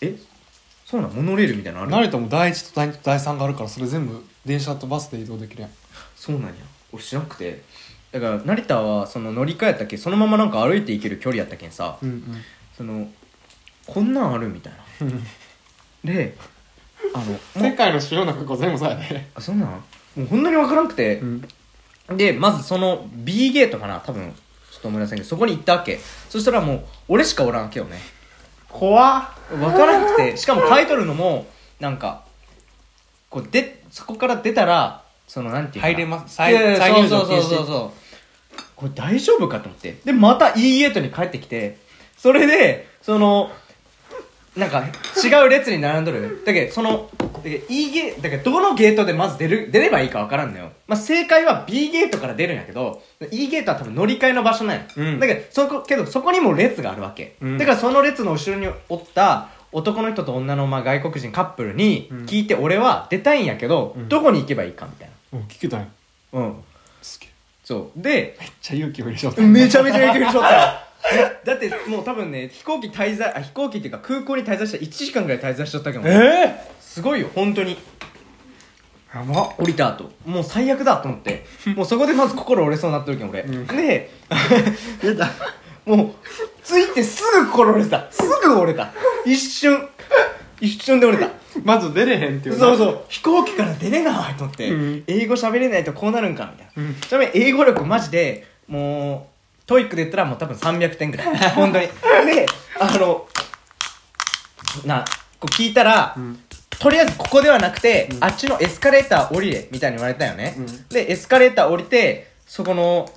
[0.00, 0.16] え？
[0.86, 1.10] そうなん？
[1.10, 2.06] モノレールみたいなのある？
[2.06, 5.70] 成田も第一と第二と第三があるからそれ全部電車とバスで移動できるやん。
[6.16, 6.54] そうなんや。
[6.90, 7.62] 俺知らなくて。
[8.10, 9.98] だから成田はその乗り換えやったっけ？
[9.98, 12.24] そのままなんか歩いて行ける距離やったけんさ、うん
[12.76, 13.06] その
[13.86, 15.06] こんなんあるみたいな。
[15.06, 15.24] うん。
[16.04, 16.34] で
[17.14, 17.18] あ
[17.58, 19.28] の世界の主要な空港全部そうやで。
[19.34, 19.84] あそんなん？
[20.16, 21.42] もうほんなにわからんくて、ん。
[22.16, 24.32] でまずその B ゲートかな多分
[24.70, 25.98] ちょっと思い出せんけどそこに行ったわけ。
[26.28, 27.98] そしたらもう俺しかおらんわけよね。
[28.68, 29.60] 怖っ。
[29.60, 31.46] わからなくてしかも書いとるのも
[31.80, 32.24] なんか
[33.30, 35.92] こうでそこから出たらそのなんていうかな。
[35.94, 36.40] 入れます。
[36.40, 37.66] いやいや再入そうそうそうそう。
[37.66, 39.96] そうこれ大丈夫かと思って。
[40.04, 41.78] でまた E ゲートに帰ってきて
[42.18, 43.50] それでその
[44.56, 44.84] なんか
[45.24, 46.42] 違う列に並んどる。
[46.44, 47.08] だけどその
[47.42, 55.20] だけど E ゲだけどどのゲートでまず出る出ればいいかわからんのよ、まあ、正解は B ゲートから出るんやけど E ゲートは多分乗り換えの場所なんや、うん。
[55.20, 57.58] だけどそこけどそこにも列があるわけ、うん。
[57.58, 62.24] だからその列の後ろにおった男の人と女のまあ外国人カップルにうん。
[62.26, 64.08] 聞いて俺は出たいんやけど、うん。
[64.08, 65.86] どこに行けばいいかみたいうん聞けたんや
[66.32, 66.64] なうん。
[67.02, 67.30] すげえ。
[67.64, 68.00] そう。
[68.00, 69.42] でめっちゃ勇気を入れちゃった。
[69.42, 70.72] めちゃめちゃ影響しとったよ
[71.44, 77.76] だってもう多分ね飛行機滞在あ飛行機っていうか空港に滞在したら1時間ぐらい滞在しとったけど、えすごいよ本当に。
[79.12, 79.54] ー、やば。
[79.58, 80.10] 降りた後。
[80.24, 81.44] もう最悪だと思って。
[81.74, 83.66] もうそこでまず心折れそうになってるけん俺、うん。
[83.66, 84.10] で
[85.02, 85.30] やだ
[85.84, 86.10] もう
[86.64, 88.06] 着いてすぐ心折れた。
[88.10, 88.92] すぐ折れた。
[89.24, 89.88] 一瞬。
[90.60, 91.30] 一瞬で折れた。
[91.64, 93.00] まず出れへんっていうそうそう。
[93.08, 95.04] 飛行機から出れないと思って、うん。
[95.06, 96.94] 英語喋れないとこうなるんかみたいな、うん。
[96.94, 99.31] ちなみに英語力マジでもう
[99.66, 101.36] TOEIC で言ったらもう多分300点ぐらい。
[101.50, 101.86] 本当に。
[101.86, 102.46] で
[102.80, 103.26] あの
[104.86, 105.04] な
[105.38, 106.38] こう聞いたら、ん。
[106.78, 108.24] とりあえずここではなくて、うん。
[108.24, 110.88] あっちのエスカレーター降りれみたいに言われたよね、うん。
[110.88, 113.08] でエスカレーター降りてそこの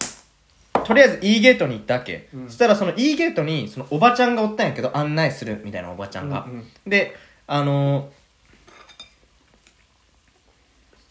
[0.83, 2.47] とりあえず E ゲートに行ったわけ、うん。
[2.47, 6.67] そしたらその E ゲートにそのおばちゃんがおったんやけど案内するみたいなおばちゃんが、うんうん。
[6.85, 7.15] で
[7.47, 8.25] あのー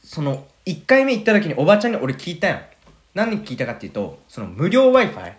[0.05, 2.63] その1回目行った時におばちゃんに俺聞いたやん
[3.15, 5.37] 何聞いたかっていうとその無料 w i f i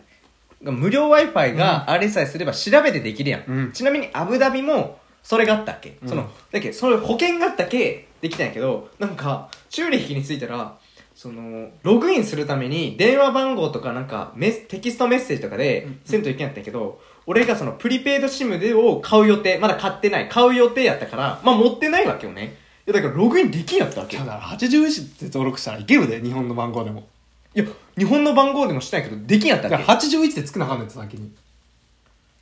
[0.62, 3.72] 無料 w i f i があれさえすれば調べてできるやん、うん。
[3.72, 6.10] ちなみにアブダビもそれがあったっけ、うん。
[6.10, 6.70] そのだけ？
[6.70, 8.08] どそれ保険があったけ？
[8.22, 10.78] できたんやけどなんかチューリッヒに着いたら
[11.14, 22.58] そのログインするために電話番号とかなんかメステキストメッセージとかでせんといけんやったんやけど、俺がそのプリペイドシムでを買う予定まだ買ってない買う予定やったからまあ持ってないわけよね。
[22.86, 27.08] やだからログインできんやったわけだから81って登録したらいけるで日本の番号でも
[27.56, 27.66] いや
[27.98, 31.32] 日本の番号でもしたんやけどできんやっただわけから81ってつくなあかんねん先に。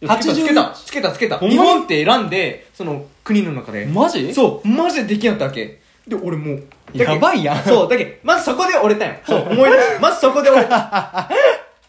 [0.01, 1.61] いやつけたつけたつけたほんまに？
[1.61, 3.85] 日本って選んでその国の中で。
[3.85, 4.33] マジ？
[4.33, 5.79] そうマジでできんやったわけ？
[6.07, 7.63] で俺もうやばいやん。
[7.63, 11.29] そうだけどまずそこで折れたんよそう思い出した まずそこで折れた。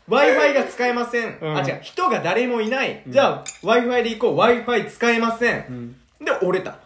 [0.07, 1.57] W i f i が使えません、うん。
[1.57, 1.79] あ違う。
[1.83, 4.37] 人が誰もいない、じゃあ w i f i で行こう。
[4.37, 5.97] W i f i 使えません、ん。
[6.23, 6.77] で折れた。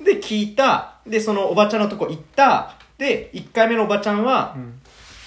[0.00, 0.96] で聞いた。
[1.06, 2.74] でそのおばちゃんのとこ行った。
[2.98, 4.78] で1回目のおばちゃんは、ん。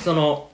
[0.03, 0.50] その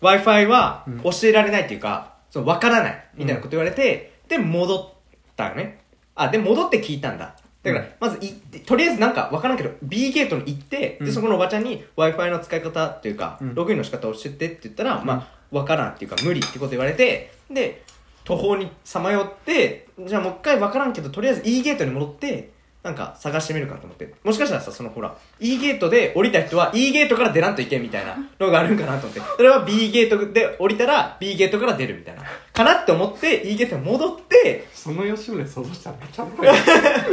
[0.00, 1.00] w i f i はん。
[1.02, 5.80] 教えられないっていうか、その分からないみたいなこと言われて、で戻ったよね。
[6.14, 7.36] あで戻って聞いたんだ。
[7.62, 7.92] だから、うん。
[8.00, 11.06] まず行ってとりあえずなんか分からんけど B ゲートに行って、うん。
[11.06, 13.54] でそこのおばちゃんに w i f i の使い方っていうか、うん。
[13.54, 17.82] ログインの仕方を教えてって言ったら、まあ分からんっていうか無理ってこと言われてで
[18.24, 24.14] 途方にさまよってじゃあもう一回分からんけどとりあえず E ゲートに戻ってなんか探してみるかと思って。
[24.24, 29.20] もしかしたらさそのほら E ゲートで降りた人は E ゲートから出らんといけんみたいなのがあるんかなと思って。
[29.36, 32.22] それは B ゲートで降りたら B ゲートから出るみたいな。
[32.52, 36.54] かなって思って E ゲートに戻ってその吉村想像したらめっちゃおもろいや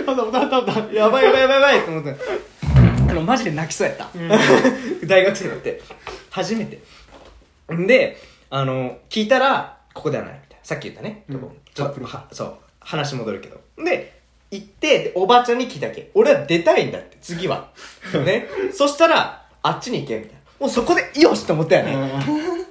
[0.06, 2.15] だだだだやばいやばいやばいやばいと思って
[3.10, 4.10] あのマジで泣きそうやった、
[5.06, 5.82] 大学生になって
[6.30, 6.82] 初めて
[7.88, 8.17] で
[8.49, 14.16] あの聞いたらここではないみたいなさっき言ったね、うんとこトラップのはそう話戻るけどで
[14.49, 16.12] 行ってでおばちゃんに聞いたっけ。
[16.13, 17.69] 俺は出たいんだって次は。
[18.25, 18.47] ね。
[18.73, 20.38] そしたらあっちに行けみたいな。
[20.60, 21.95] もうそこでよしと思ったよね、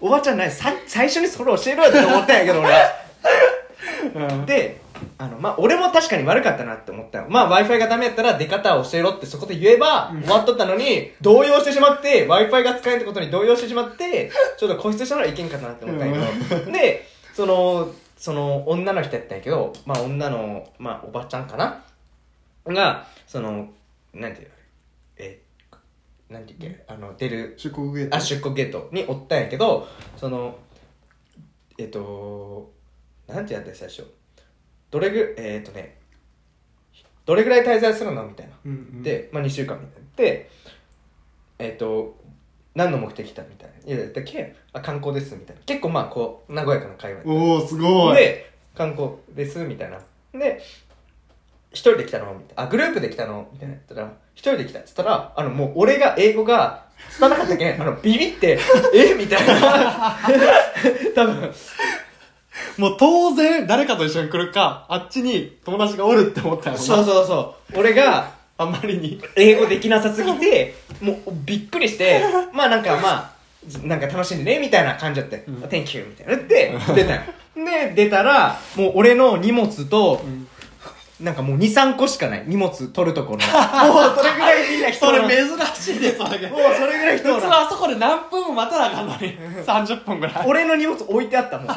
[0.01, 0.51] おばちゃんない。
[0.51, 4.45] さ最初にそれ教えろよって思ったんやけど俺は。
[4.47, 4.81] で
[5.19, 7.27] あのまあ俺も確かに悪かったなって思ったよ。
[7.29, 16.73] まあ w i f i がダメやったら出方を教えろってそこで言えば終わっとったのに動揺してしまって w i f i が使えんってことに動揺してしまってちょっと固執したのはいけんかったなって思ったんやけど。
[16.73, 21.83] でそのその女の人やったんやけどまあ女のまあおばちゃんかな？
[22.67, 23.69] がその
[24.15, 24.55] なんていうの？
[25.19, 25.43] え
[26.31, 26.85] なんていうっけ？
[26.89, 28.17] あの出る出国ゲート。
[28.17, 30.59] あ出国ゲートにおったんやけどその
[31.79, 32.73] えっ、と
[33.29, 34.05] なんてやった最初？
[34.91, 35.99] どれぐえっ、とね
[37.27, 38.27] どれぐらい滞在するの？
[38.27, 39.03] みたいな、うんうん。
[39.03, 40.09] で、まあ、2週間みたいな。
[40.17, 40.51] で
[41.59, 42.17] えっ、と
[42.77, 43.95] 何の目的だみたいな。
[43.95, 45.63] いやだけあ観光ですみたいな。
[45.65, 47.23] 結構まあこう和やかな会話。
[47.25, 48.17] おおすごい。
[48.17, 49.99] で観光ですみたいな。
[50.39, 50.63] で
[51.73, 52.63] 一人で来たのみたいな。
[52.65, 56.85] あグループで来たのみたいなやったら一人で来たっつったらあのもう俺が英語が
[57.19, 57.77] 伝わらなかったけ。
[57.77, 58.59] んあのビビって
[58.95, 60.19] えみたいな。
[61.17, 61.55] 多分。
[62.77, 66.83] もう当然誰かと一緒に来るかあっちに友達がおるって思ったよな。
[66.83, 67.79] そうそうそう。
[67.79, 73.37] 俺があんまりに英語できなさすぎて もうびっくりして まあなんかまあ
[73.83, 76.37] なんか楽しんでねみたいな感じだって「Thank you」みたいな。
[76.37, 77.21] 言って出たよ。
[77.57, 80.23] で出たらもう俺の荷物と、
[81.21, 82.45] なんかもう23個しかない。
[82.47, 83.47] 荷物取るところの。
[83.95, 86.49] もうそれぐらいみんな人それ珍しいですそれ。
[86.49, 90.45] もうそれぐらい人お普通らんあそこで何分も待たなあかんのに30分ぐらい。
[90.47, 91.77] 俺の荷物置いてあったもん。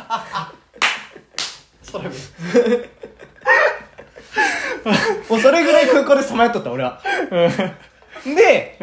[1.81, 2.09] それ
[5.29, 7.01] もうそれぐらい空港でさまよっとった俺は。
[8.25, 8.77] で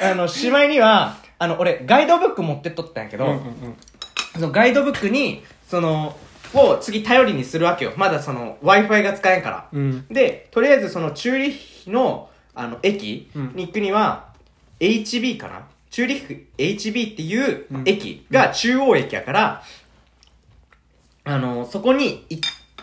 [0.00, 3.76] あのしまいにはあの俺ガイドブック持ってっとったんやけど、うんうんうん。
[4.34, 6.16] そのガイドブックにその
[6.54, 7.92] を次頼りにするわけよ。
[7.96, 10.06] まだその w i f i が使えんから、うん。
[10.08, 14.28] でとりあえずそのチューリッヒのあの駅に行くには、
[14.78, 15.62] HB かな？
[15.90, 17.82] チューリッヒ HB っていううん。
[17.86, 19.62] 駅が中央駅やから、
[21.24, 22.40] あのそこにい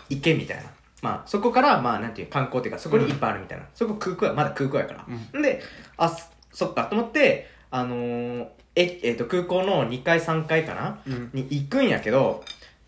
[0.08, 0.69] 行けみたいな
[1.02, 4.94] まあそこからまあなんていう観光っていうかそこにいっぱいあるみたいな、そこ空港やまだ空港やか
[5.32, 5.62] ら、で
[5.96, 11.30] あそそっかと思ってあのーええーと空港の2階3階かな、うん。
[11.32, 12.44] に行くんやけど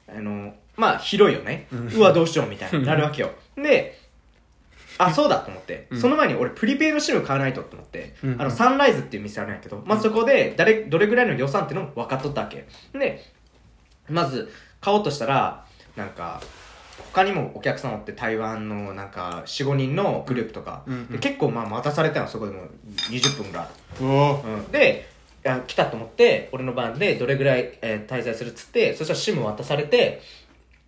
[0.08, 1.88] あのまあ広いよね、うん。
[1.88, 3.30] うわどうしようみたいになるわけよ。
[3.56, 3.98] で
[4.98, 6.00] あそうだと思って、うん。
[6.00, 8.40] その前に俺プリペイドシム買わないとって思って、うん。
[8.40, 12.66] あのサンライズっていう店あるんやけど、まあ、そこで誰どれぐらいの予算っていうのも分かっとったわけ。
[12.92, 13.24] で
[14.08, 15.64] まず買おうとしたら
[15.96, 16.42] なんか
[17.12, 21.06] 他にもお客さんおって台湾のなんか45人のグループとか、うんうん。
[21.08, 22.62] で結構まあ待たされたのそこでも
[23.10, 23.66] 20分ぐらい
[24.00, 25.08] うん、で
[25.66, 30.22] 来たと思って俺の番でどれぐらい、えー滞在するっつってそしたら SIM 渡されて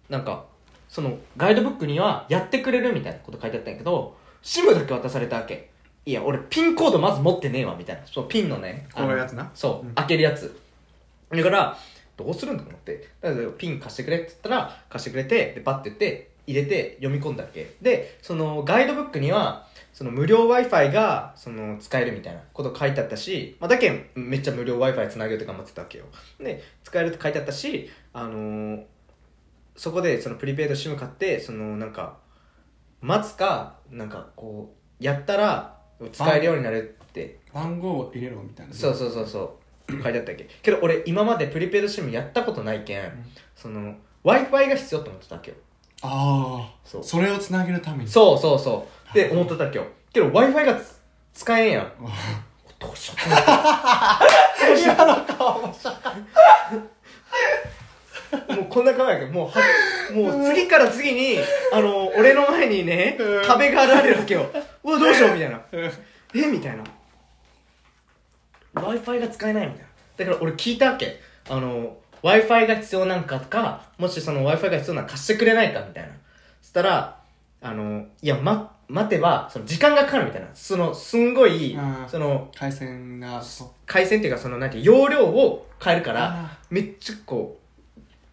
[0.08, 0.44] なんか
[0.88, 5.70] そのガイドブックにはやってくれるみたいなこと書いてあったんやけど SIM だけ渡されたわけ。
[6.06, 8.02] いや俺ピンコードまず持ってねえわみたいな。
[8.06, 8.86] そうピンのね。
[8.92, 9.50] こういうやつな。
[9.54, 9.94] そう、うん。
[9.94, 10.60] 開けるやつ。
[11.30, 11.78] だから
[12.16, 13.08] どうするんだと思って。
[13.20, 17.74] だからピン貸してくれって言ったら貸してくれてでバッて言って入れて読み込んだわけ。
[17.80, 26.04] でそのガイドブックにはその無料 w i f i がその使えるみたいなこと書いてあったし、まあ、だけんめっちゃ無料 w i f i つなげようって頑張ってたわけよ。
[26.38, 28.84] で使えるって書いてあったし、あのー
[29.76, 32.18] そこでそのプリペイド SIM 買ってそのなんか
[33.00, 35.76] 待つかなんかこうやったら
[36.12, 37.40] 使えるようになるって。
[37.52, 40.48] 番号を入れろみたいなそうそうそうそう書いてあったっけ？
[40.62, 43.12] けど俺今までプリペイド SIM やったことないけん、
[43.54, 45.56] その w i f i が必要と思ってたわけよ。
[46.02, 47.04] ああそう。
[47.04, 48.10] それをつなげるために。
[48.10, 49.14] そうそうそう。
[49.14, 49.86] で思ってたわけよ。
[50.12, 51.00] けど w i f i がつ
[51.34, 51.92] 使えんやん。
[52.78, 53.18] どうしよう。
[54.78, 55.90] 今の顔もしゃ
[58.54, 59.32] もうこんな顔やけど。
[59.32, 59.60] もうは
[60.12, 61.38] もう次から次に
[61.72, 63.42] あの俺の前にねうん。
[63.44, 64.50] 壁が現れるわけよ。
[64.82, 65.60] うわどうしようみたいな。
[65.72, 65.92] え？
[66.34, 66.82] みたいな
[68.74, 69.86] w i f i が使えないみたいな。
[70.16, 71.20] だから俺聞いたわけ。
[71.48, 76.10] あの w i f i が必要なんかとかもしその w i f i が必要なら貸してくれないかみたいな。
[76.60, 77.20] そしたら
[77.60, 80.48] あのいや、ま、待てばその時間がかかるみたいな。
[80.54, 83.42] そのすんごいうんその回線が
[83.86, 87.58] 回線っていうかそのなんていう容量を変えるからあめっちゃこ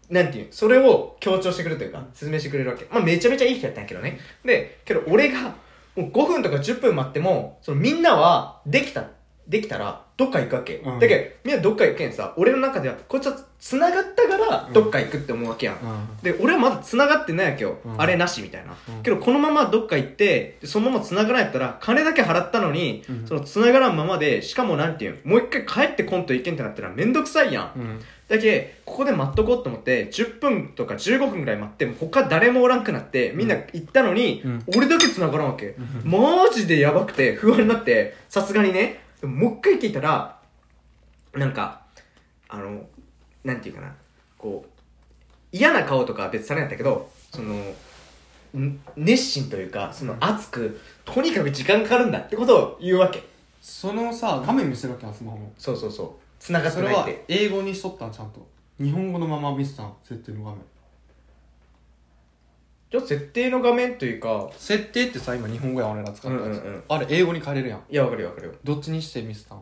[0.09, 2.85] うなんていうそれを強調してくれるというか説明してくれるわけ。
[2.91, 4.19] まあめちゃめちゃいい人やったんやけどね。
[4.43, 5.55] でけど俺が
[5.95, 9.05] もう5分とか10分待ってもそのみんなはできた
[9.47, 10.99] できたらどっか行くわけ、うん。
[10.99, 16.17] だけどみんなどっか行くけんさ俺の中ではこいつは繋がったからどっか行くって思うわけやん、うん。
[16.21, 18.01] で俺はまだ繋がってないわけよ、うん。
[18.01, 19.03] あれなしみたいな、うん。
[19.03, 23.27] けどこのままどっか行ってでそのまま繋がらんやったら金だけ払ったのに、うん。
[23.27, 27.99] その繋がらんままでしかもなんていうもう一回帰ってこんといけんってなったらめんどくさいやん、うん。
[28.27, 34.63] だけここで待っとこうと思って10分とか15分ぐらい待っても他誰もおらんくなってみんな行ったのに、うん。
[34.77, 35.75] 俺だけ繋がらんわけ、ん。
[36.05, 40.37] マジでやばくて不安になってさすがにねでももう一回聞いたら
[41.33, 41.81] なんか
[42.49, 42.85] あの
[43.43, 43.95] なんていうかな。
[44.37, 44.69] こう
[45.51, 47.53] 嫌な顔とかは別されやったけどその
[48.59, 53.23] ん熱心というかその熱くとにかく時間かかるんだってことを言うわけ。
[53.61, 55.51] そのさ画面見せるわけやんスマホの。
[55.57, 56.09] そうそうそう。
[56.39, 57.25] 繋がっそれはてないって。
[57.27, 58.45] 英語にしとったんちゃんと。
[58.79, 60.59] 日本語のまま見せたん設定の画面
[62.91, 66.83] じゃあ設定の画面というか設定ってさ今日本語やん俺ら使ったやつ、うんうんうん。
[66.89, 67.79] あれ英語に変えれるやん。
[67.89, 68.53] いやわかるよわかるよ。
[68.65, 69.61] どっちにして見せたん？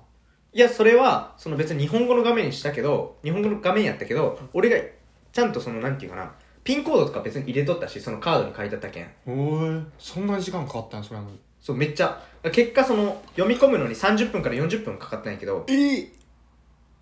[0.52, 4.84] いや、それは、その別に日本語の画面にしたけど、日本語の画面やったけど、俺が、
[5.32, 9.12] ちゃんとその、なんていうかな、ピンコードとか別に入れとったし、そのカードに書いてあったけん。
[9.28, 9.84] おい。
[10.00, 11.04] そんなに時間かかったん？
[11.04, 12.20] それなのにそう、めっちゃ、
[12.52, 16.12] 結果その、読み込むのに30分から40分かかったんやけど、えい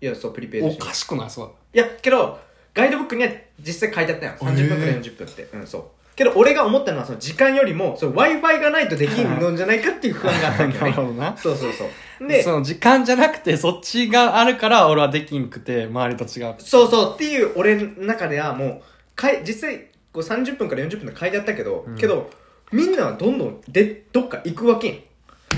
[0.00, 1.30] や、そう、プリペイドおかしくない？
[1.30, 2.38] そういや、けど、
[2.74, 4.32] ガイドブックには実際書いてあったよ。
[4.40, 5.48] 30分から40分って。
[5.54, 5.84] うん、そう。
[6.18, 10.92] けど、俺が思ったのは、その時間よりも、その Wi-Fi がないとできんのじゃないかっていう不安があったんだよね。
[10.96, 11.36] どな。
[11.36, 12.26] そうそうそう。
[12.26, 18.82] で、その時間じゃなくてそっちがあるから俺はできんくて周りと違うそうそうっていう俺の中ではもう
[19.14, 21.96] かい実際こう30分から40分で書いてあったけど、うん。
[21.96, 22.28] けど
[22.72, 24.98] みんなはどんどんでどっか行くわけん、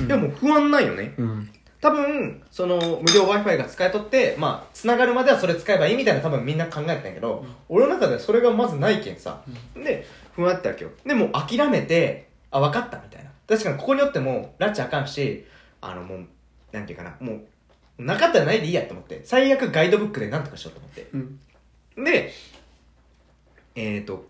[0.01, 0.09] うん。
[0.09, 1.15] でも不安ないよね。
[1.17, 1.51] うん。
[1.81, 9.43] 多分その無料 w i f i が使い取ってまあ繋がるまではそれ使えばいいみたいな多分みんな考えてたんやけど、俺の中ではそれがまずないけんさ、
[9.75, 10.07] で
[10.41, 10.91] 不安だったわけよ。
[11.05, 13.31] でもう諦めてあ分かったみたいな。
[13.47, 15.45] 確かにここによっても拉致あかんし
[15.81, 16.27] あのもう
[16.73, 17.17] なんていうかな。
[17.21, 17.33] も
[17.99, 19.21] うなかったらないでいいやと思って。
[19.25, 21.09] 最悪ガイドブックでなんとかしようと思って。
[21.13, 22.05] うん。
[22.05, 22.33] で、
[23.75, 24.27] えっ、と、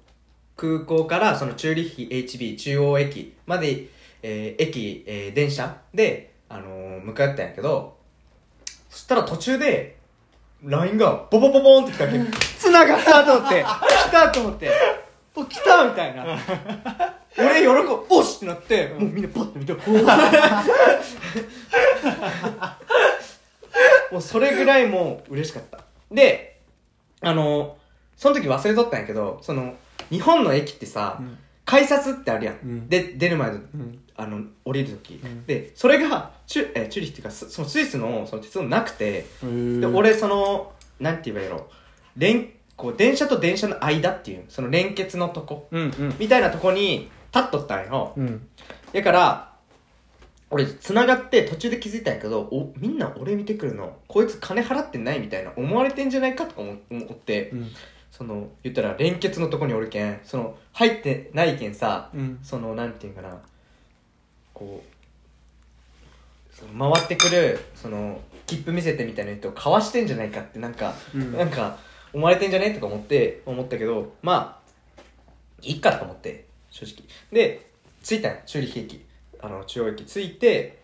[0.56, 3.88] 空港からそのチューリッヒ HB 中央駅まで、
[4.22, 7.96] えー駅、えー電車で、あのー向かったんやけど、
[8.88, 9.96] そしたら途中で、
[10.64, 12.18] LINE がボボボボーンって来たわけ。
[12.58, 14.70] 繋がったと思って、来たと思って、
[15.34, 16.24] お、来たみたいな。
[17.38, 19.72] 俺喜ぶ、おしってなって、もうみんなパッて見て、
[24.12, 25.84] もうそれぐらいもう嬉しかった。
[26.10, 26.60] で、
[27.20, 27.78] あの、
[28.16, 29.76] その時忘れとったんやけど、その、
[30.10, 31.38] 日本の駅ってさ、うん。
[31.64, 32.54] 改札ってあるやん。
[32.56, 32.88] うん。
[32.88, 33.98] で、出る前の、うん。
[34.16, 35.46] あの、降りる時、うん。
[35.46, 41.70] で、それが、チュ、え、チューリッヒっていうか、そそのスイスのその鉄道なくて、で、で俺、その、なんて言えばいいやろ、
[42.16, 42.50] 連、
[42.80, 46.14] こう、電車と電車の間っていう、その連結のとこ、うんうん。
[46.18, 48.14] みたいなとこに立っとったんよ。
[48.16, 48.48] うん。
[48.94, 49.52] だから、
[50.48, 57.68] 俺、繋がって途中で気づいたんやけど、お、みんな俺見てくるの、こいつ金払ってないみたいな思われてんじゃないかとか思思って、うん。
[58.10, 62.38] その、言ったら連結のとこにおるけん、その、入ってないけんさ、うん。
[62.42, 63.38] その、なんていうんかな、
[64.54, 71.36] こう、回ってくる、その、切符見せてみたいな人をかわしてんじゃないかって、なんか、うん。
[71.36, 72.72] なんか、思われてんじゃね？
[72.72, 75.02] とか思って、思ったけど、まあ、
[75.62, 77.04] いいかと思って、正直。
[77.32, 77.70] で、
[78.02, 79.06] 着いたんよチューリッヒ駅。
[79.40, 80.82] あの、中央駅着いて、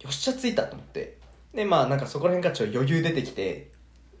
[0.00, 1.18] よっしゃ着いたと思って。
[1.54, 3.70] で、まあ、なんかそこら辺からちょっと余裕出てきて、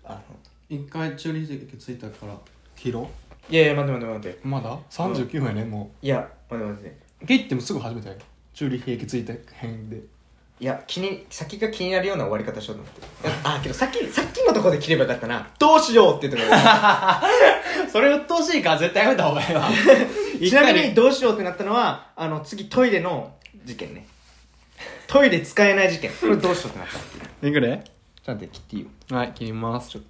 [0.04, 0.20] あの、
[0.68, 2.36] 一回チューリッヒ駅着いたから
[2.74, 3.08] キロ
[3.48, 4.40] いやいや、待って待って待って。
[4.42, 6.98] まだ？39分やねもいや、待って待って。
[7.22, 8.16] うゲイってもすぐ始めたよ
[8.52, 10.00] チューリッヒ駅着いた辺で
[10.58, 13.40] いや、気に、先が気になるような終わり方しようと思って。
[13.44, 15.46] あ、けどさっき、さっきのところで切ればよかったな。
[15.58, 16.48] どうしようっていうところ
[17.92, 19.68] それ鬱陶しいから絶対やめた方がいいわ
[20.40, 20.48] で。
[20.48, 23.34] ちなみに、どうしようってなったのは、あの、次トイレの
[23.64, 24.06] 事件ね。
[25.06, 26.98] トイレ使えない事件これどうしようってなった
[27.46, 27.84] えぐれちょっ
[28.24, 30.04] と待って切っていいよはい切りますちょっと